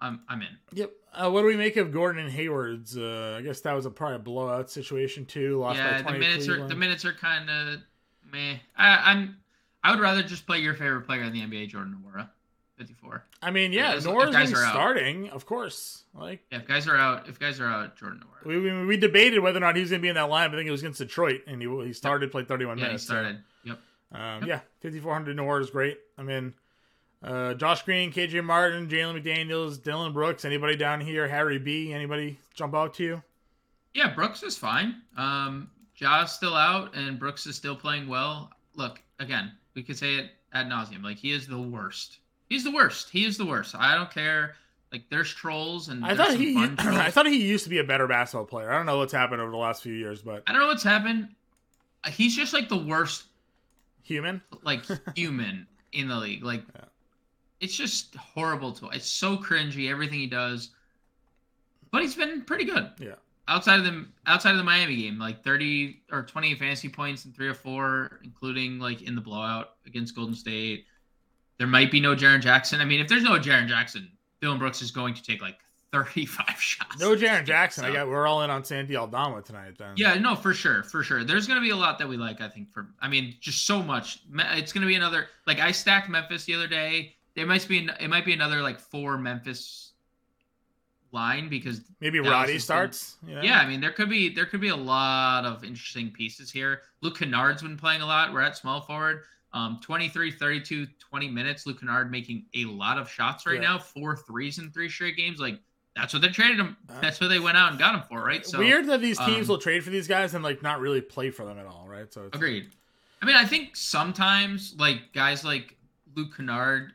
[0.00, 0.48] I'm I'm in.
[0.72, 0.90] Yep.
[1.12, 2.96] Uh, what do we make of Gordon and Hayward's?
[2.96, 5.58] Uh, I guess that was a probably a blowout situation too.
[5.58, 7.80] Lost by yeah, the 20 minutes are the minutes are kind of
[8.32, 8.56] meh.
[8.76, 9.36] I, I'm
[9.84, 12.28] I would rather just play your favorite player in the NBA, Jordan Nwora,
[12.80, 13.22] 54.
[13.42, 14.72] I mean, yeah, If- Nwora's guys been are out.
[14.72, 16.04] starting, of course.
[16.14, 18.46] Like Yeah, if guys are out, if guys are out, Jordan Nwora.
[18.46, 20.50] we, we, we debated whether or not he was going to be in that line.
[20.50, 23.04] I think it was against Detroit, and he he started, played 31 yeah, he minutes.
[23.04, 23.42] so, started.
[23.64, 23.78] Yep.
[24.12, 25.98] um, yeah, 5400 Nora is great.
[26.16, 26.54] I mean,
[27.22, 30.46] uh, Josh Green, KJ Martin, Jalen McDaniels, Dillon Brooks.
[30.46, 31.28] Anybody down here?
[31.28, 31.92] Harry B.
[31.92, 33.22] Anybody jump out to you?
[33.92, 35.02] Yeah, Brooks is fine.
[35.18, 38.50] Um, Ja's still out, and Brooks is still playing well.
[38.74, 41.02] Look, again, we could say it ad nauseum.
[41.04, 42.18] Like he is the worst.
[42.50, 43.08] He's the worst.
[43.08, 43.74] He is the worst.
[43.74, 44.56] I don't care.
[44.92, 46.56] Like there's trolls and I thought he.
[46.78, 48.70] I thought he used to be a better basketball player.
[48.70, 50.82] I don't know what's happened over the last few years, but I don't know what's
[50.82, 51.28] happened.
[52.08, 53.24] He's just like the worst
[54.02, 54.42] human.
[54.64, 54.82] like
[55.16, 56.42] human in the league.
[56.42, 56.84] Like Yeah.
[57.60, 60.70] it's just horrible to it's so cringy everything he does.
[61.92, 62.90] But he's been pretty good.
[62.98, 63.14] Yeah.
[63.46, 67.34] Outside of the outside of the Miami game, like 30 or 20 fantasy points and
[67.34, 70.86] 3 or 4 including like in the blowout against Golden State.
[71.60, 72.80] There might be no Jaren Jackson.
[72.80, 75.58] I mean, if there's no Jaren Jackson, Dillon Brooks is going to take like
[75.92, 76.98] 35 shots.
[76.98, 77.84] No Jaren Jackson.
[77.84, 78.08] I So- got.
[78.08, 79.74] We're all in on Santi Aldama tonight.
[79.78, 79.92] Then.
[79.96, 81.22] Yeah, no, for sure, for sure.
[81.22, 82.40] There's gonna be a lot that we like.
[82.40, 84.20] I think for, I mean, just so much.
[84.34, 85.26] It's gonna be another.
[85.46, 87.14] Like I stacked Memphis the other day.
[87.36, 89.92] There might be, an- it might be another like four Memphis
[91.12, 93.16] line because Maybe Roddy starts.
[93.26, 93.42] know?
[93.42, 96.82] yeah, I mean there could be there could be a lot of interesting pieces here.
[97.02, 98.32] Luke Kennard's been playing a lot.
[98.32, 99.24] We're at small forward.
[99.52, 101.66] Um, 23, 32, 20 minutes.
[101.66, 103.72] Luke Kennard making a lot of shots right Yeah.
[103.72, 103.78] now.
[103.78, 105.40] Four threes in three straight games.
[105.40, 105.58] Like
[105.96, 106.76] that's what they traded him.
[106.88, 108.46] Uh, That's what they went out and got him for, right?
[108.46, 111.00] So Weird that these teams um, will trade for these guys and like not really
[111.00, 112.10] play for them at all, right?
[112.12, 112.70] So it's, Agreed.
[113.20, 115.76] I mean, I think sometimes like guys like
[116.14, 116.92] Luke Kennard,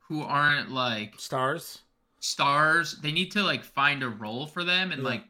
[0.00, 1.80] who aren't like stars.
[2.20, 5.08] stars, they need to like find a role for them and Yeah.
[5.08, 5.24] like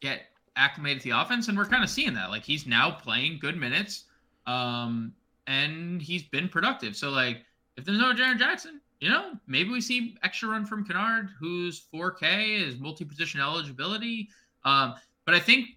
[0.00, 0.22] get
[0.56, 1.48] acclimated to the offense.
[1.48, 2.30] And we're kind of seeing that.
[2.30, 4.04] Like he's now playing good minutes,
[4.46, 5.12] um,
[5.46, 6.96] and he's been productive.
[6.96, 7.44] So like,
[7.76, 11.86] if there's no Jaren Jackson, you know, maybe we see extra run from Kennard, who's
[11.92, 14.30] 4K, is multi-position eligibility.
[14.64, 15.68] Um, but I think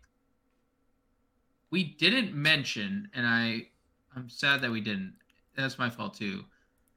[1.72, 3.68] we didn't mention, and I
[4.16, 5.14] I'm sad that we didn't.
[5.56, 6.44] That's my fault too.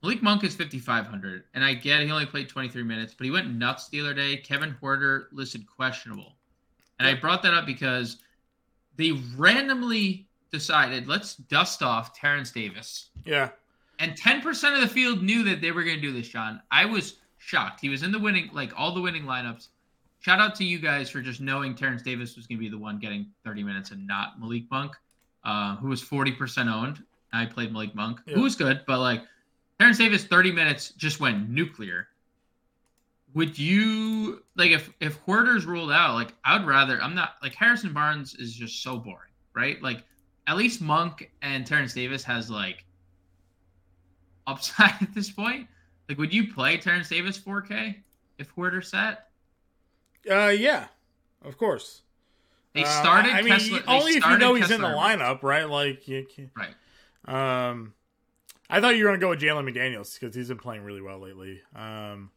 [0.03, 3.55] Malik Monk is 5,500, and I get he only played 23 minutes, but he went
[3.55, 4.37] nuts the other day.
[4.37, 6.37] Kevin Porter listed questionable,
[6.99, 8.19] and I brought that up because
[8.97, 13.51] they randomly decided let's dust off Terrence Davis, Yeah.
[13.99, 16.29] and 10% of the field knew that they were going to do this.
[16.29, 17.81] John, I was shocked.
[17.81, 19.69] He was in the winning, like all the winning lineups.
[20.21, 22.79] Shout out to you guys for just knowing Terrence Davis was going to be the
[22.79, 24.95] one getting 30 minutes and not Malik Monk,
[25.43, 27.03] uh, who was 40% owned.
[27.33, 28.35] I played Malik Monk, Yeah.
[28.37, 29.25] who was good, but like
[29.81, 32.09] Terrence Davis, 30 minutes just went nuclear.
[33.35, 36.13] Would you like if if Huerter's ruled out?
[36.15, 37.01] Like I would rather.
[37.03, 39.81] I'm not like Harrison Barnes is just so boring, right?
[39.83, 40.05] Like
[40.47, 42.85] at least Monk and Terrence Davis has like
[44.47, 45.69] upside at this point.
[46.09, 47.97] Like, would you play Terrence Davis 4K
[48.39, 49.29] if Huerter set?
[50.31, 50.87] Uh, yeah.
[51.45, 52.03] Of course.
[52.75, 53.33] They Uh, started.
[53.33, 55.69] I mean, Kessler, only if you know he's in the lineup, right?
[55.69, 56.75] Like, you, can- Right.
[57.69, 57.95] Um,
[58.69, 61.19] I thought you were gonna go with Jalen McDaniels because he's been playing really well
[61.21, 61.61] lately.
[61.77, 62.31] Um,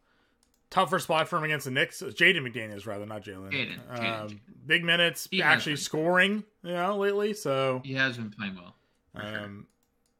[0.70, 2.02] tougher spot for him against the Knicks.
[2.02, 3.52] Jaden McDaniels, rather, not Jalen.
[3.52, 7.34] Jaden, Um, big minutes, He actually scoring, you know, lately.
[7.34, 8.76] So, He has been playing well.
[9.16, 9.40] for sure.
[9.42, 9.68] um,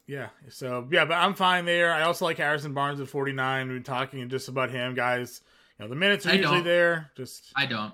[0.08, 0.30] yeah.
[0.50, 1.92] So yeah, but I'm fine there.
[1.92, 3.68] I also like Harrison Barnes at 49.
[3.68, 5.42] We've been talking just about him, guys.
[5.80, 6.64] You know, the minutes are I usually don't.
[6.64, 7.12] there.
[7.18, 7.94] Just I don't.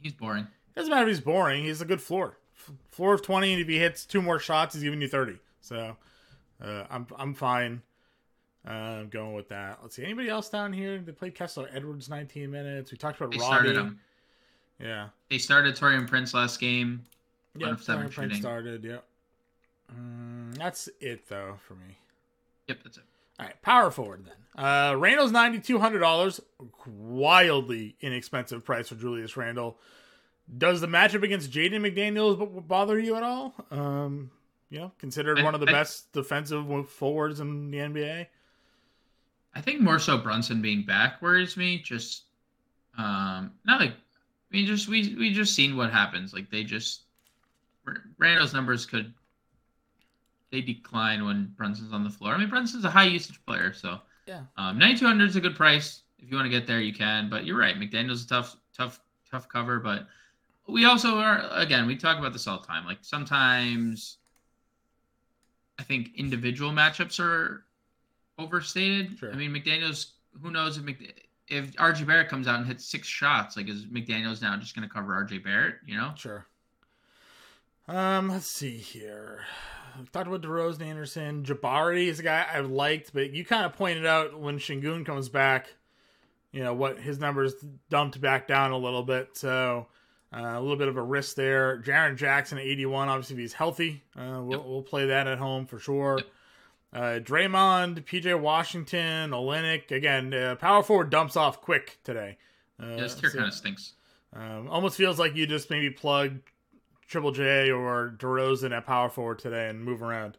[0.00, 0.46] He's boring.
[0.76, 1.64] doesn't matter if he's boring.
[1.64, 2.36] He's a good floor.
[2.58, 5.38] F- Floor of 20, and if he hits two more shots, he's giving you 30.
[5.62, 5.96] So
[6.62, 7.80] uh, I'm I'm fine.
[8.66, 9.78] Uh, I'm going with that.
[9.82, 10.02] Let's see.
[10.04, 10.98] Anybody else down here?
[10.98, 12.90] They played Kessler Edwards 19 minutes.
[12.90, 13.46] We talked about They Roddy.
[13.52, 14.00] started him.
[14.80, 15.08] Yeah.
[15.30, 17.04] They started Taurean Prince last game.
[17.56, 17.66] Yeah.
[17.66, 18.84] One of seven Tyler Prince started.
[18.84, 19.04] Yep.
[19.96, 21.96] Mm, that's it though for me.
[22.66, 23.04] Yep, that's it.
[23.38, 24.64] All right, power forward then.
[24.64, 26.40] Uh, Randle's ninety two hundred dollars,
[26.86, 29.78] wildly inexpensive price for Julius Randle.
[30.58, 33.54] Does the matchup against Jaden McDaniels b- bother you at all?
[33.70, 34.30] Um,
[34.70, 38.26] you know, considered I- one of the I- best defensive forwards in the NBA.
[39.56, 41.78] I think more so Brunson being back worries me.
[41.82, 42.24] Just
[42.98, 46.34] um, not like I mean, just we we just seen what happens.
[46.34, 47.04] Like they just
[48.18, 49.14] Randle's numbers could
[50.52, 52.34] they decline when Brunson's on the floor.
[52.34, 54.42] I mean, Brunson's a high usage player, so Yeah.
[54.56, 56.02] um, 9200 is a good price.
[56.18, 57.28] If you want to get there, you can.
[57.30, 59.80] But you're right, McDaniel's a tough, tough, tough cover.
[59.80, 60.06] But
[60.68, 62.84] we also are again, we talk about this all the time.
[62.84, 64.18] Like sometimes
[65.78, 67.64] I think individual matchups are
[68.38, 69.18] overstated.
[69.18, 69.32] Sure.
[69.32, 70.12] I mean, McDaniel's.
[70.42, 73.56] Who knows if Mc, if RJ Barrett comes out and hits six shots?
[73.56, 75.76] Like, is McDaniel's now just going to cover RJ Barrett?
[75.86, 76.12] You know?
[76.16, 76.46] Sure.
[77.88, 79.40] Um, let's see here.
[79.98, 81.42] We talked about DeRozan Anderson.
[81.44, 85.28] Jabari is a guy I've liked, but you kind of pointed out when Sengun comes
[85.30, 85.68] back,
[86.52, 87.54] you know, what his numbers
[87.88, 89.30] dumped back down a little bit.
[89.38, 89.86] So
[90.36, 91.80] uh, a little bit of a risk there.
[91.80, 94.66] Jaren Jackson at 81, obviously, if he's healthy, uh, we'll, Yep.
[94.66, 96.18] we'll play that at home for sure.
[96.18, 96.26] Yep.
[96.96, 99.90] Uh, Draymond, PJ Washington, Olynyk.
[99.90, 102.38] Again, uh, power forward dumps off quick today.
[102.82, 103.92] Uh, this tier so- kind of stinks.
[104.32, 106.38] um, almost feels like you just maybe plug
[107.06, 110.38] Triple J or DeRozan at power forward today and move around.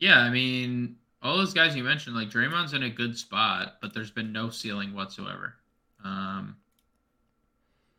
[0.00, 3.94] Yeah, I mean, all those guys you mentioned, like Draymond's in a good spot, but
[3.94, 5.54] there's been no ceiling whatsoever.
[6.04, 6.56] Um,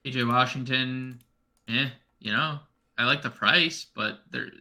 [0.03, 1.21] PJ Washington,
[1.69, 1.87] eh,
[2.19, 2.59] you know,
[2.97, 4.51] I like the price, but there he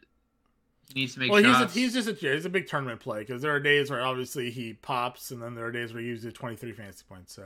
[0.96, 1.74] needs to make well, shots.
[1.74, 4.00] he's a, he's just a he's a big tournament play because there are days where
[4.00, 7.34] obviously he pops, and then there are days where he uses 23 fantasy points.
[7.34, 7.44] So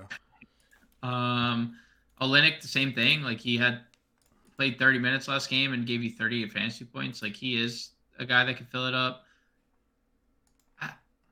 [1.07, 1.77] Um,
[2.21, 3.23] Olynyk, the same thing.
[3.23, 3.81] Like he had
[4.57, 7.23] played 30 minutes last game and gave you thirty fantasy points.
[7.23, 9.25] Like he is a guy that can fill it up.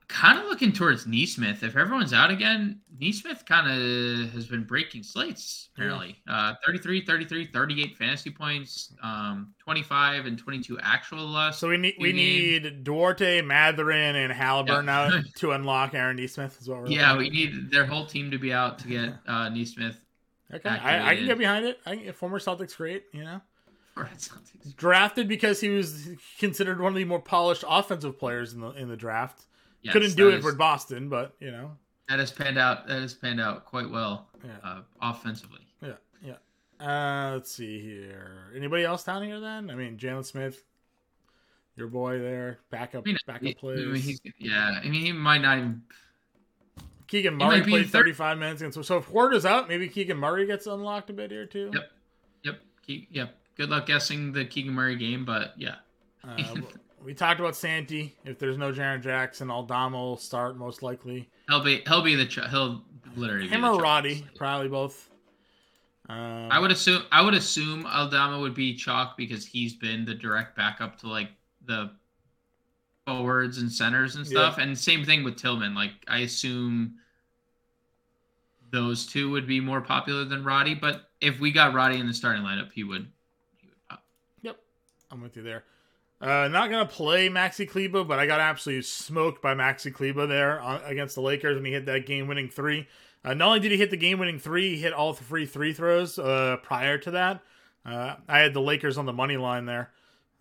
[0.09, 1.63] Kind of looking towards Nesmith.
[1.63, 6.17] If everyone's out again, Nesmith kind of has been breaking slates, apparently.
[6.29, 11.61] Uh, 33, 33, 38 fantasy points, um, 25 and 22 actual last.
[11.61, 15.01] so we need we need- Duarte, Mathurin, and Halliburton Yeah.
[15.07, 16.61] out to unlock Aaron Nesmith.
[16.61, 19.15] Is what we're yeah, looking we need their whole team to be out to get
[19.29, 20.01] uh, Nesmith
[20.53, 20.69] okay.
[20.69, 21.79] I, I can get behind it.
[21.87, 23.41] I can, former Celtics great, you know.
[24.77, 26.09] Drafted because he was
[26.39, 29.47] considered one of the more polished offensive players in the in the draft.
[29.83, 31.77] Yes, Couldn't do it is- for Boston, but you know.
[32.09, 32.87] That has panned out.
[32.87, 34.51] That has panned out quite well Yeah.
[34.65, 35.61] uh, offensively.
[35.83, 35.93] Yeah,
[36.23, 36.35] yeah.
[36.85, 38.51] Uh, let's see here.
[38.57, 39.71] Anybody else down here then?
[39.71, 40.65] I mean, Jalen Smith,
[41.77, 43.87] your boy there, backup, I mean, backup he- I plays.
[43.87, 45.83] mean, he's, yeah, I mean, he might not even.
[47.09, 50.19] Keegan Murray played in third- 35 minutes, and so so if Huerter's out, maybe Keegan
[50.19, 51.71] Murray gets unlocked a bit here too.
[51.73, 51.93] Yep.
[52.45, 52.61] Yep.
[52.83, 53.35] Ke- yep.
[53.57, 55.77] Good luck guessing the Keegan Murray game, but yeah.
[56.23, 56.37] Uh,
[57.05, 58.17] we talked about Santi.
[58.25, 61.29] If there's no Jaren Jackson, Aldama will start most likely.
[61.49, 62.83] He'll be he'll be the ch- he'll
[63.17, 63.81] literally Him or.
[63.81, 65.09] Roddy, probably both.
[66.09, 70.15] Um, I would assume I would assume Aldama would be chalk because he's been the
[70.15, 71.31] direct backup to like
[71.67, 71.91] the
[73.07, 74.59] forwards and centers and stuff.
[74.59, 75.75] And same thing with Tillman.
[75.75, 76.95] Like I assume
[78.71, 80.75] those two would be more popular than Roddy.
[80.75, 83.07] But if we got Roddy in the starting lineup, he would
[83.57, 84.05] he would pop.
[85.11, 85.65] I'm with you there.
[86.21, 90.61] Uh, not gonna play Maxi Kleber, but I got absolutely smoked by Maxi Kleber there
[90.61, 92.89] on, against the Lakers when he hit that game-winning three.
[93.25, 96.19] Uh, not only did he hit the game-winning three, he hit all three free throws
[96.19, 97.41] uh, prior to that.
[97.87, 99.91] Uh, I had the Lakers on the money line there.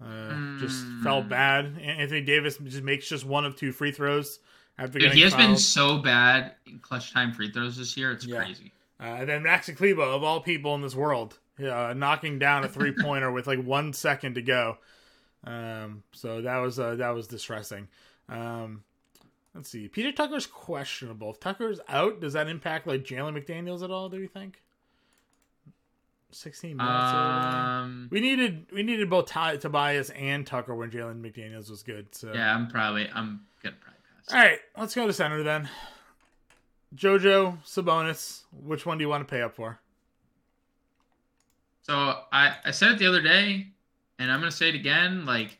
[0.03, 1.03] Uh, Just Mm.
[1.03, 1.77] felt bad.
[1.79, 4.39] Anthony Davis just makes just one of two free throws
[4.77, 8.11] after Dude, he has been so bad in clutch time free throws this year.
[8.11, 8.43] It's Yeah.
[8.43, 8.71] crazy.
[8.99, 12.67] Uh, and then Maxi Kleber, of all people in this world, uh, knocking down a
[12.69, 14.77] three pointer with like one second to go.
[15.47, 17.88] Um, so that was uh, that was distressing.
[18.27, 18.83] Um,
[19.55, 19.88] let's see.
[19.88, 21.31] PJ Tucker's questionable.
[21.31, 24.10] If Tucker's out, does that impact like Jalen McDaniels at all?
[24.10, 24.62] Do you think?
[26.31, 27.13] Sixteen minutes.
[27.13, 32.13] Um, we needed we needed both Tobias and Tucker when Jalen McDaniels was good.
[32.13, 34.33] So yeah, I'm probably I'm gonna probably pass.
[34.33, 35.69] all right, let's go to center then.
[36.93, 38.43] Jojo Sabonis.
[38.51, 39.79] Which one do you want to pay up for?
[41.83, 41.93] So
[42.33, 43.67] I, I said it the other day,
[44.19, 45.25] and I'm gonna say it again.
[45.25, 45.60] Like,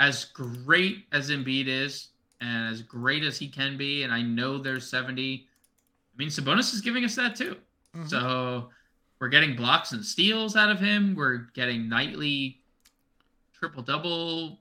[0.00, 2.08] as great as Embiid is,
[2.40, 5.48] and as great as he can be, and I know there's 70.
[6.14, 7.56] I mean, Sabonis is giving us that too.
[7.96, 8.08] Mhm.
[8.08, 8.70] So
[9.18, 11.14] we're getting blocks and steals out of him.
[11.16, 12.60] We're getting nightly
[13.54, 14.60] triple double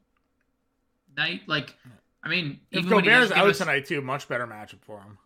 [1.15, 1.47] night.
[1.47, 1.76] Like,
[2.23, 4.47] I mean, If even when he Gobert's does give out us- tonight too, much better
[4.47, 5.17] matchup for him.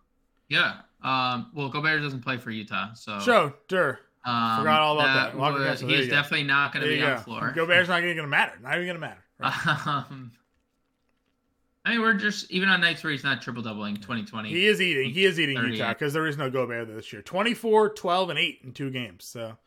[0.50, 0.82] Yeah.
[1.02, 1.50] Um.
[1.54, 4.02] Well, Gobert doesn't play for Utah, so So, sure.
[4.24, 5.38] Um, Forgot all about that.
[5.40, 6.12] Would- Kessler, he's go.
[6.16, 7.16] definitely not going to be on go.
[7.18, 7.52] the floor.
[7.56, 8.54] Gobert's not even going to matter.
[8.62, 9.24] Not even going to matter.
[9.40, 9.88] Right?
[9.88, 10.32] Um,
[11.84, 14.50] I mean, we're just even on nights where he's not triple doubling 2020.
[14.50, 15.10] he is eating.
[15.12, 15.72] He is eating 30.
[15.72, 17.24] Utah because there is no Gobert this year.
[17.24, 19.26] 24, 12, and 8 in two games.
[19.26, 19.58] So,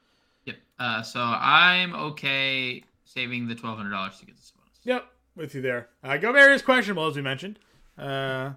[0.44, 0.56] Yep.
[0.78, 4.78] Uh, so I'm okay saving the twelve hundred dollars to get Sabonis.
[4.84, 5.88] yep, with you there.
[6.04, 7.58] Uh, Gobert is questionable, as we mentioned.
[7.98, 8.52] Uh,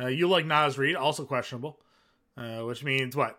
[0.00, 1.78] uh, you like Naz Reid, also questionable,
[2.36, 3.38] uh, which means what?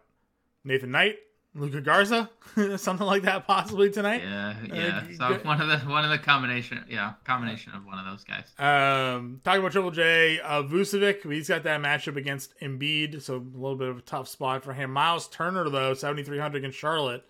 [0.64, 1.18] Nathan Knight,
[1.56, 2.30] Luka Garza,
[2.78, 4.22] something like that possibly tonight.
[4.24, 5.04] Yeah, yeah.
[5.08, 8.24] g- so one of the one of the combination, yeah, combination of one of those
[8.24, 8.46] guys.
[8.60, 13.58] Um, talking about Triple J, uh, Vucevic, he's got that matchup against Embiid, so a
[13.58, 14.92] little bit of a tough spot for him.
[14.92, 17.24] Miles Turner, though, 7,300 against Charlotte.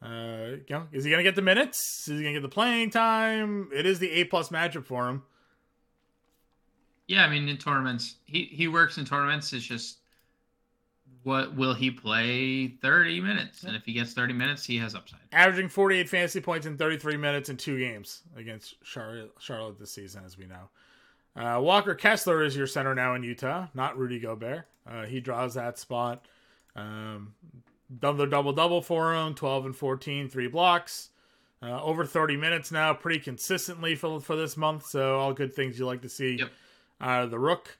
[0.00, 2.08] Uh, you know, is he going to get the minutes?
[2.08, 3.68] Is he going to get the playing time?
[3.74, 5.24] It is the A plus matchup for him.
[7.08, 9.52] Yeah, I mean in tournaments, he he works in tournaments.
[9.54, 9.97] It's just
[11.24, 13.64] what will he play 30 minutes?
[13.64, 15.20] And if he gets 30 minutes, he has upside.
[15.32, 20.22] Averaging 48 fantasy points in 33 minutes in two games against Charlotte, Charlotte this season,
[20.24, 20.68] as we know.
[21.36, 24.66] Uh, Walker Kessler is your center now in Utah, not Rudy Gobert.
[24.86, 26.26] Uh, he draws that spot.
[26.74, 27.34] Um,
[28.00, 31.10] double double double for him, 12 and 14, three blocks.
[31.60, 34.86] Uh, over 30 minutes now, pretty consistently for, for this month.
[34.86, 36.50] So, all good things you like to see Yep.
[37.00, 37.78] out of the Rook.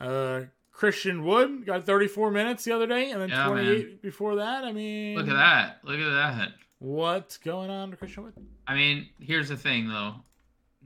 [0.00, 0.42] Uh,
[0.78, 4.62] Christian Wood got 34 minutes the other day, and then Yeah, 28 before that.
[4.62, 5.80] I mean, Look at that.
[5.82, 6.52] Look at that.
[6.78, 8.34] What's going on to Christian Wood?
[8.64, 10.14] I mean, here's the thing though.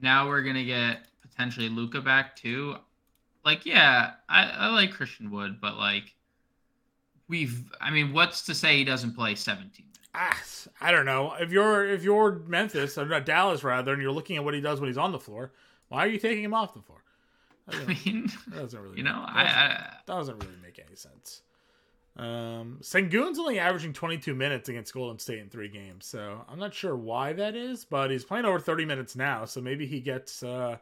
[0.00, 2.76] Now we're gonna get potentially Luka back too.
[3.44, 6.14] Like, yeah, I, I like Christian Wood, but like
[7.28, 10.68] we've I mean, what's to say he doesn't play 17 minutes?
[10.81, 11.35] Ah, I don't know.
[11.38, 14.62] If you're if you're Memphis or not Dallas rather, and you're looking at what he
[14.62, 15.52] does when he's on the floor,
[15.88, 17.02] why are you taking him off the floor?
[17.68, 20.81] I mean, that doesn't really, you know, that I, doesn't, I that doesn't really make
[20.85, 21.42] any sense.
[22.16, 26.75] Um, Sengun's only averaging 22 minutes against Golden State in three games, so I'm not
[26.75, 30.42] sure why that is, but he's playing over 30 minutes now, so maybe he gets
[30.42, 30.77] uh,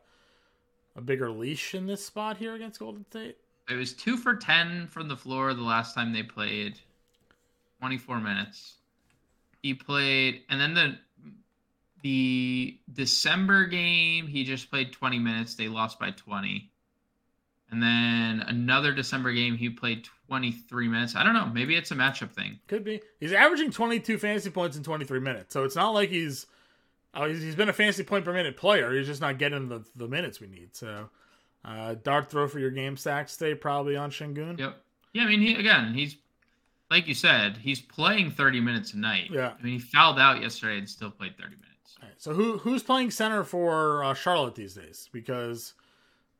[0.96, 3.36] a bigger leash in this spot here against Golden State.
[3.68, 6.80] it was two for 10 from the floor the last time they played
[7.78, 8.74] 24 minutes.
[9.62, 10.98] He played, and then the
[12.02, 15.54] the December game, he just played 20 minutes.
[15.54, 16.70] They lost by 20.
[17.70, 21.14] And then another December game, he played 23 minutes.
[21.14, 21.46] I don't know.
[21.46, 22.58] Maybe it's a matchup thing.
[22.66, 23.00] Could be.
[23.20, 25.52] He's averaging 22 fantasy points in 23 minutes.
[25.52, 26.46] So it's not like he's
[27.14, 28.92] oh, he's, he's been a fantasy point per minute player.
[28.92, 30.74] He's just not getting the, the minutes we need.
[30.74, 31.10] So
[31.64, 34.58] uh, dart throw for your game stack stay probably on Sengun.
[34.58, 34.82] Yep.
[35.12, 36.16] Yeah, I mean, he again, he's
[36.90, 39.30] like you said, he's playing 30 minutes a night.
[39.30, 39.52] Yeah.
[39.58, 41.69] I mean, he fouled out yesterday and still played 30 minutes.
[42.00, 45.08] All right, so who who's playing center for uh, Charlotte these days?
[45.12, 45.74] Because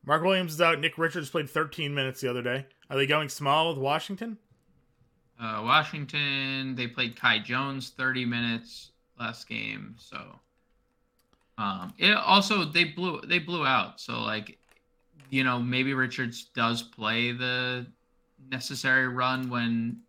[0.05, 0.79] Mark Williams is out.
[0.79, 2.65] Nick Richards played 13 minutes the other day.
[2.89, 4.37] Are they going small with Washington?
[5.39, 10.39] Uh, Washington, they played Kai Jones 30 minutes last game, so
[11.57, 13.99] um, it also they blew they blew out.
[13.99, 14.57] So like,
[15.29, 17.87] you know, maybe Richards does play the
[18.49, 20.01] necessary run when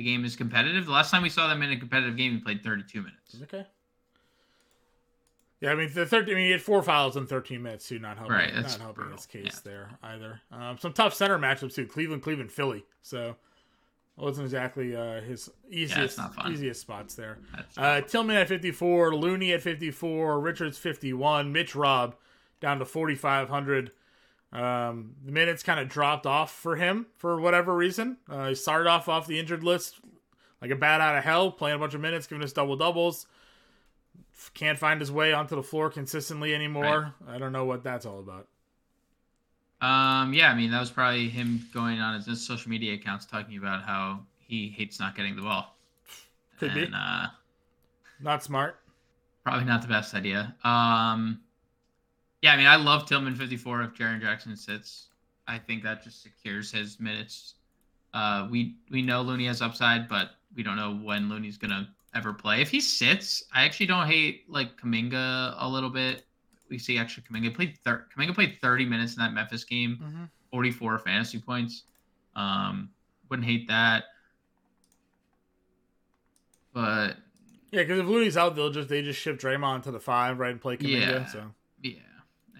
[0.00, 0.86] the game is competitive.
[0.86, 3.36] The last time we saw them in a competitive game, he played 32 minutes.
[3.42, 3.66] Okay.
[5.60, 6.34] Yeah, I mean the 13.
[6.34, 7.98] I mean he had four fouls in 13 minutes too.
[7.98, 8.34] Not helping.
[8.34, 9.16] Right, not helping brutal.
[9.16, 9.60] his case Yeah.
[9.64, 10.40] there either.
[10.50, 11.86] Um, some tough center matchups too.
[11.86, 12.86] Cleveland, Cleveland, Philly.
[13.02, 13.36] So
[14.16, 16.50] it wasn't exactly uh, his easiest fun.
[16.52, 17.38] easiest spots there.
[17.76, 22.14] Uh, Tillman at 54, Looney at 54, Richards 51, Mitch Robb
[22.60, 23.92] down to 4,500.
[24.52, 28.16] Um, the minutes kind of dropped off for him for whatever reason.
[28.28, 30.00] Uh, he started off off the injured list
[30.60, 33.26] like a bat out of hell, playing a bunch of minutes, giving us double doubles.
[34.54, 37.14] Can't find his way onto the floor consistently anymore.
[37.28, 38.48] I don't know what that's all about.
[39.80, 43.56] Um, yeah, I mean that was probably him going on his social media accounts talking
[43.56, 45.74] about how he hates not getting the ball.
[46.58, 46.84] Could be.
[46.84, 47.28] and, Uh,
[48.20, 48.80] Not smart.
[49.44, 50.54] probably not the best idea.
[50.64, 51.40] Um,
[52.42, 55.08] yeah, I mean I love Tillman 54 if Jaren Jackson sits.
[55.46, 57.54] I think that just secures his minutes.
[58.14, 62.32] Uh, we we know Looney has upside, but we don't know when Looney's gonna ever
[62.32, 62.60] play.
[62.60, 66.24] If he sits, I actually don't hate like Kuminga a little bit.
[66.68, 69.98] We see extra Kuminga played thir- Kuminga played 30 minutes in that Memphis game.
[70.02, 70.24] Mm-hmm.
[70.52, 71.84] 44 fantasy points.
[72.34, 72.90] Um,
[73.28, 74.04] wouldn't hate that.
[76.72, 77.16] But
[77.70, 80.52] Yeah, because if Looney's out, they'll just they just ship Draymond to the five, right,
[80.52, 81.00] and play Kuminga.
[81.00, 81.26] Yeah.
[81.26, 81.50] So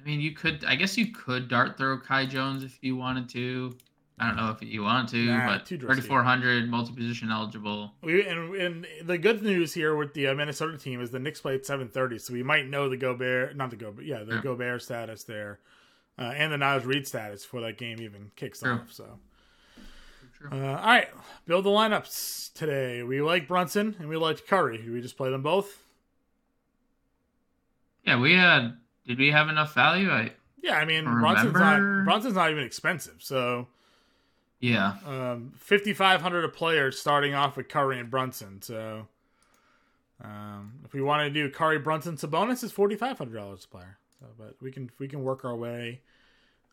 [0.01, 0.65] I mean, you could.
[0.65, 3.77] I guess you could dart throw Kai Jones if you wanted to.
[4.19, 6.03] I don't know if you want to, Nah, but too risky.
[6.03, 7.95] 3400 multi position eligible.
[8.03, 11.41] We and, and the good news here with the uh, Minnesota team is the Knicks
[11.41, 14.41] played seven thirty, so we might know the Gobert, not the Gobert, yeah, the Yeah.
[14.43, 15.59] Gobert status there,
[16.19, 18.73] uh, and the Naz Reid status before that game even kicks True.
[18.75, 18.93] off.
[18.93, 19.19] So,
[20.53, 21.09] uh, all right,
[21.47, 23.03] build the lineups today.
[23.03, 24.77] We like Brunson and we like Curry.
[24.83, 25.79] Do we just play them both?
[28.05, 28.77] Yeah, we had.
[29.07, 30.11] Did we have enough value?
[30.11, 30.33] I
[30.63, 33.67] Yeah, I mean Brunson's not not even expensive, so
[34.61, 34.97] yeah.
[35.07, 38.61] um, fifty five hundred a player starting off with Curry and Brunson.
[38.63, 39.09] So,
[40.23, 43.69] um, if we want to do Curry, Brunson, Sabonis, is forty five hundred dollars a
[43.69, 43.99] player.
[44.21, 46.03] So, but we can we can work our way,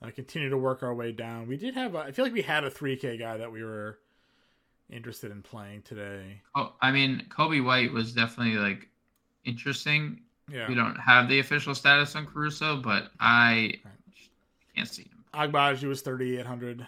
[0.02, 1.48] uh, continue to work our way down.
[1.48, 3.64] We did have a, I feel like we had a three K guy that we
[3.64, 4.00] were
[4.90, 6.42] interested in playing today.
[6.56, 8.90] Oh, I mean, Coby White was definitely like
[9.46, 10.22] interesting.
[10.52, 13.74] Yeah, We don't have the official status on Caruso, but I
[14.76, 15.24] can't see him.
[15.34, 16.86] Agbaji was thirty eight hundred.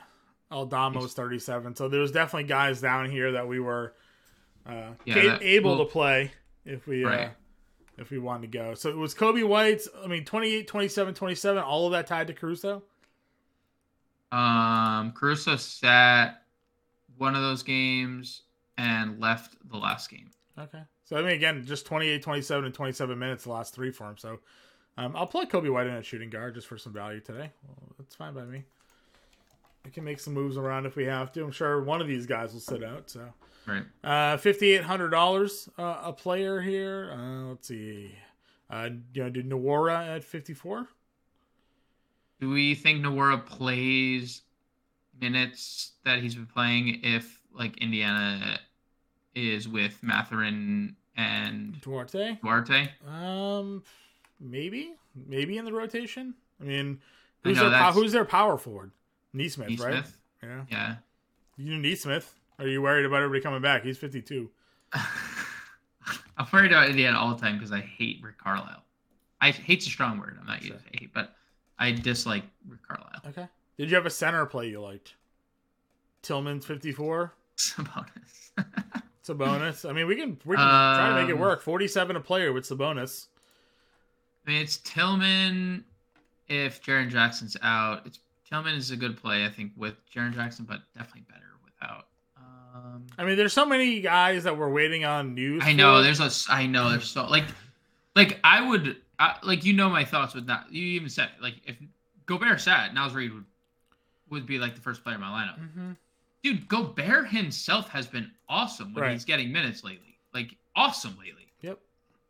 [0.51, 1.75] Aldama was thirty seven.
[1.75, 3.93] So there was definitely guys down here that we were
[4.65, 6.31] uh, Yeah, ca- that- able well- to play
[6.65, 7.29] if we uh,
[7.97, 8.73] if we wanted to go.
[8.75, 12.33] So it was Coby White's, I mean, 28, 27, 27, all of that tied to
[12.33, 12.81] Caruso?
[14.31, 16.43] Um, Caruso sat
[17.17, 18.43] one of those games
[18.77, 20.29] and left the last game.
[20.57, 20.81] Okay.
[21.09, 24.17] So, I mean, again, just 28, 27, and 27 minutes the last three for him.
[24.19, 24.37] So
[24.95, 27.49] um, I'll play Coby White in at shooting guard just for some value today.
[27.67, 28.63] Well, that's fine by me.
[29.83, 31.43] We can make some moves around if we have to.
[31.43, 33.09] I'm sure one of these guys will sit out.
[33.09, 33.25] So,
[33.65, 33.83] Right.
[34.03, 37.11] uh, fifty-eight hundred dollars uh, a player here.
[37.11, 38.13] Uh, let's see.
[38.69, 40.87] Uh, you know, did Nwora at fifty-four?
[42.39, 44.43] Do we think Nwora plays
[45.19, 48.59] minutes that he's been playing if like Indiana
[49.33, 52.37] is with Mathurin and Duarte?
[52.41, 52.89] Duarte?
[53.07, 53.83] Um,
[54.39, 54.93] maybe,
[55.27, 56.33] maybe in the rotation.
[56.61, 56.99] I mean,
[57.43, 58.91] I who's know, their that's- who's their power forward?
[59.33, 60.17] Nesmith, Nesmith?
[60.41, 60.49] right?
[60.49, 60.95] Yeah, Yeah.
[61.57, 62.33] you know Nesmith.
[62.57, 63.83] Are you worried about everybody coming back?
[63.83, 64.49] He's fifty-two.
[66.37, 68.83] I'm worried about Indiana all the time because I hate Rick Carlisle.
[69.41, 70.37] I hate's a strong word.
[70.39, 70.75] I'm not Sure.
[70.75, 71.35] using hate, but
[71.77, 73.21] I dislike Rick Carlisle.
[73.27, 73.47] Okay.
[73.77, 75.15] Did you have a center play you liked?
[76.23, 77.33] Tillman's fifty-four.
[77.57, 78.51] Sabonis.
[79.35, 79.85] Bonus.
[79.85, 81.61] I mean, we can we can try to make it Um, work.
[81.61, 83.27] Forty-seven a player with the bonus.
[84.45, 85.83] I mean, it's Tillman
[86.47, 88.01] if Jaren Jackson's out.
[88.05, 88.19] It's
[88.49, 92.07] Tillman is a good play, I think, with Jaren Jackson, but definitely better without.
[92.37, 95.61] Um, I mean, there's so many guys that we're waiting on news.
[95.65, 96.03] I know for.
[96.03, 96.51] there's a.
[96.51, 97.45] I know there's so like
[98.15, 100.71] like I would I, like you know my thoughts with that.
[100.71, 101.75] You even said like if
[102.25, 103.45] Gobert sat, Naz Reid would
[104.31, 105.59] would be like the first player in my lineup.
[105.59, 105.95] Mhm.
[106.43, 109.11] Dude, Gobert himself has been awesome when Right.
[109.13, 110.17] he's getting minutes lately.
[110.33, 111.47] Like awesome lately.
[111.61, 111.79] Yep.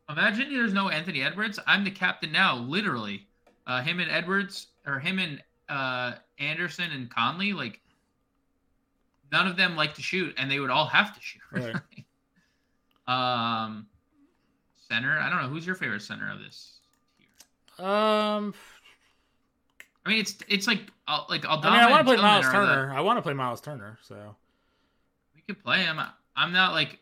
[0.08, 1.58] Imagine there's no Anthony Edwards.
[1.66, 3.26] I'm the captain now, literally.
[3.66, 7.80] Uh, him and Edwards, or him and uh, Anderson and Conley, like
[9.30, 11.42] none of them like to shoot, and they would all have to shoot.
[11.52, 11.76] Right.
[13.64, 13.86] um,
[14.88, 15.18] center.
[15.18, 16.80] I don't know who's your favorite center of this.
[17.76, 17.86] tier?
[17.86, 18.54] Um,
[20.04, 22.46] I mean, it's it's like uh, like Aldama I mean, I want to play Miles
[22.46, 22.92] are the- Turner.
[22.94, 23.98] I want to play Miles Turner.
[24.02, 24.34] So
[25.34, 26.00] we could play him.
[26.36, 26.98] I'm not like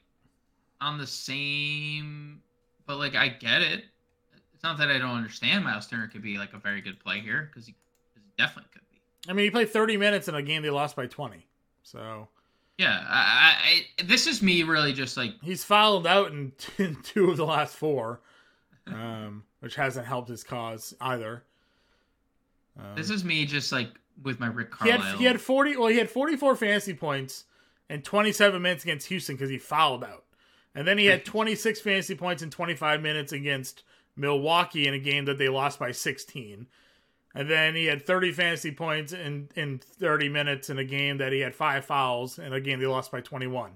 [0.81, 2.43] on the same,
[2.87, 3.85] but like I get it.
[4.55, 7.21] It's not that I don't understand Miles Turner could be like a very good play
[7.21, 7.75] here because he,
[8.15, 9.01] he definitely could be.
[9.31, 11.47] I mean, he played 30 minutes in a game they lost by 20.
[11.85, 12.27] So
[12.77, 16.97] Yeah, I, I, I this is me really just like he's fouled out in, in
[17.05, 18.21] two of the last four,
[18.89, 21.45] um, which hasn't helped his cause either.
[22.79, 23.89] Um, this is me just like
[24.23, 25.01] with my Rick he Carlisle.
[25.01, 25.77] had he had 40.
[25.77, 27.45] Well, he had 44 fantasy points
[27.89, 30.25] and 27 minutes against Houston because he fouled out,
[30.75, 33.83] and then he had 26 fantasy points in 25 minutes against
[34.17, 36.67] Milwaukee in a game that they lost by 16.
[37.35, 41.33] And then he had 30 fantasy points in, in 30 minutes in a game that
[41.33, 43.73] he had five fouls in a game they lost by 21.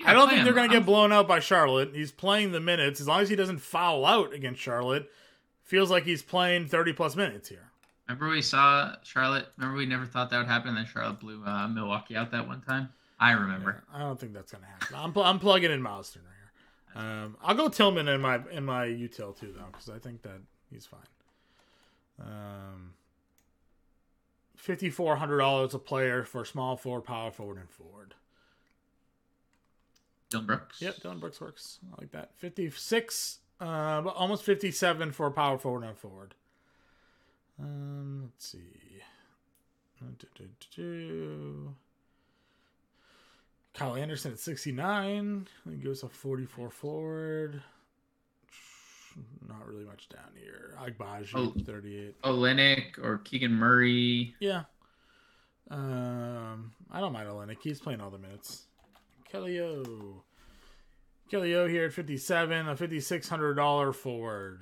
[0.00, 1.94] Yeah, I don't think they're going to get blown out by Charlotte.
[1.94, 3.00] He's playing the minutes.
[3.00, 5.10] As long as he doesn't foul out against Charlotte,
[5.62, 7.70] feels like he's playing 30 plus minutes here.
[8.08, 9.46] Remember we saw Charlotte.
[9.56, 12.46] Remember we never thought that would happen, and then Charlotte blew uh, Milwaukee out that
[12.46, 12.90] one time.
[13.18, 13.82] I remember.
[13.92, 14.94] I don't think that's going to happen.
[14.94, 16.26] I'm, pl- I'm plugging in Miles Turner
[16.94, 17.02] here.
[17.02, 20.40] Um, I'll go Tillman in my in my util too though because I think that
[20.70, 21.00] he's fine.
[22.20, 22.92] Um,
[24.56, 28.14] fifty four hundred dollars a player for small forward, power forward, and forward.
[30.30, 30.80] Dillon Brooks.
[30.80, 31.78] Yep, Dillon Brooks works.
[31.92, 32.30] I like that.
[32.36, 36.34] 56, uh, almost 57 for power forward and forward.
[37.58, 39.02] Um, let's see.
[40.78, 41.70] Uh.
[43.74, 45.46] Kyle Anderson at 69.
[45.70, 47.62] He goes a 44 forward.
[49.48, 50.76] Not really much down here.
[50.78, 51.54] Agbaji, Oh.
[51.64, 52.20] 38.
[52.22, 54.34] Olynyk or Keegan Murray.
[54.40, 54.64] Yeah.
[55.70, 57.58] Um, I don't mind Olynyk.
[57.62, 58.64] He's playing all the minutes.
[59.30, 60.22] Kelly O.
[61.30, 64.60] Kelly O here at 57, a $5,600 forward.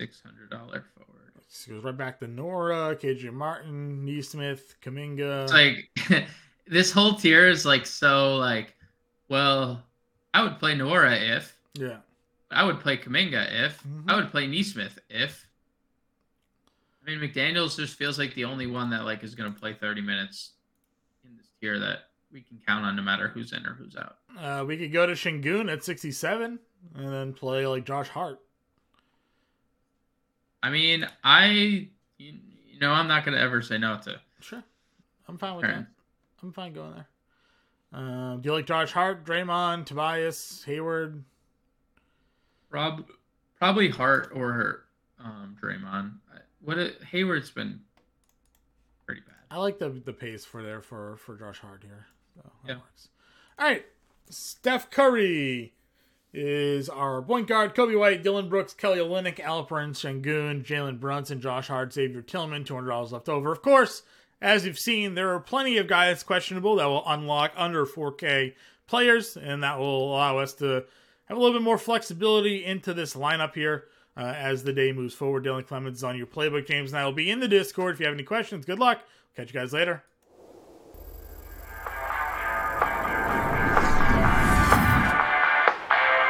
[0.00, 1.32] Fifty six hundred dollar forward.
[1.48, 5.44] This goes right back to Nwora, KJ Martin, Nesmith, Kuminga.
[5.44, 6.26] It's like
[6.66, 8.74] this whole tier is like so like,
[9.28, 9.82] well,
[10.32, 11.98] I would play Nwora if yeah.
[12.50, 14.04] I would play Kuminga if Mhm.
[14.10, 15.46] I would play Nesmith if.
[17.06, 19.72] I mean, McDaniel's just feels like the only one that like is going to play
[19.72, 20.52] 30 minutes
[21.24, 24.18] in this tier that we can count on no matter who's in or who's out.
[24.38, 26.58] Uh, we could go to Sengun at 67
[26.94, 28.38] and then play like Josh Hart.
[30.62, 31.88] I mean, I
[32.18, 32.34] you,
[32.80, 34.20] know I'm not going to ever say no to.
[34.40, 34.62] Sure.
[35.28, 35.86] I'm fine with that.
[36.42, 37.06] I'm fine going there.
[37.92, 41.24] Um, do you like Josh Hart, Draymond, Tobias, Hayward?
[42.70, 43.04] Rob,
[43.58, 44.84] probably Hart or
[45.22, 46.12] um, Draymond.
[46.62, 47.80] What a, Hayward's been
[49.06, 49.34] pretty bad.
[49.50, 52.06] I like the the pace for there for for Josh Hart here.
[52.36, 52.74] So Yeah.
[52.76, 53.08] works.
[53.58, 53.84] All right,
[54.28, 55.72] Steph Curry,
[56.32, 61.68] is our point guard Coby White, Dillon Brooks, Kelly Olynyk, Alperen Sengun, Jalen Brunson, Josh
[61.68, 63.52] Hart, Xavier Tillman, $200 left over.
[63.52, 64.02] Of course,
[64.40, 68.54] as you've seen, there are plenty of guys questionable that will unlock under 4K
[68.86, 70.84] players, and that will allow us to
[71.26, 73.84] have a little bit more flexibility into this lineup here
[74.16, 75.44] uh, as the day moves forward.
[75.44, 77.94] Dylan Clemens is on your playbook, James, and I will be in the Discord.
[77.94, 79.00] If you have any questions, good luck.
[79.36, 80.04] Catch you guys later.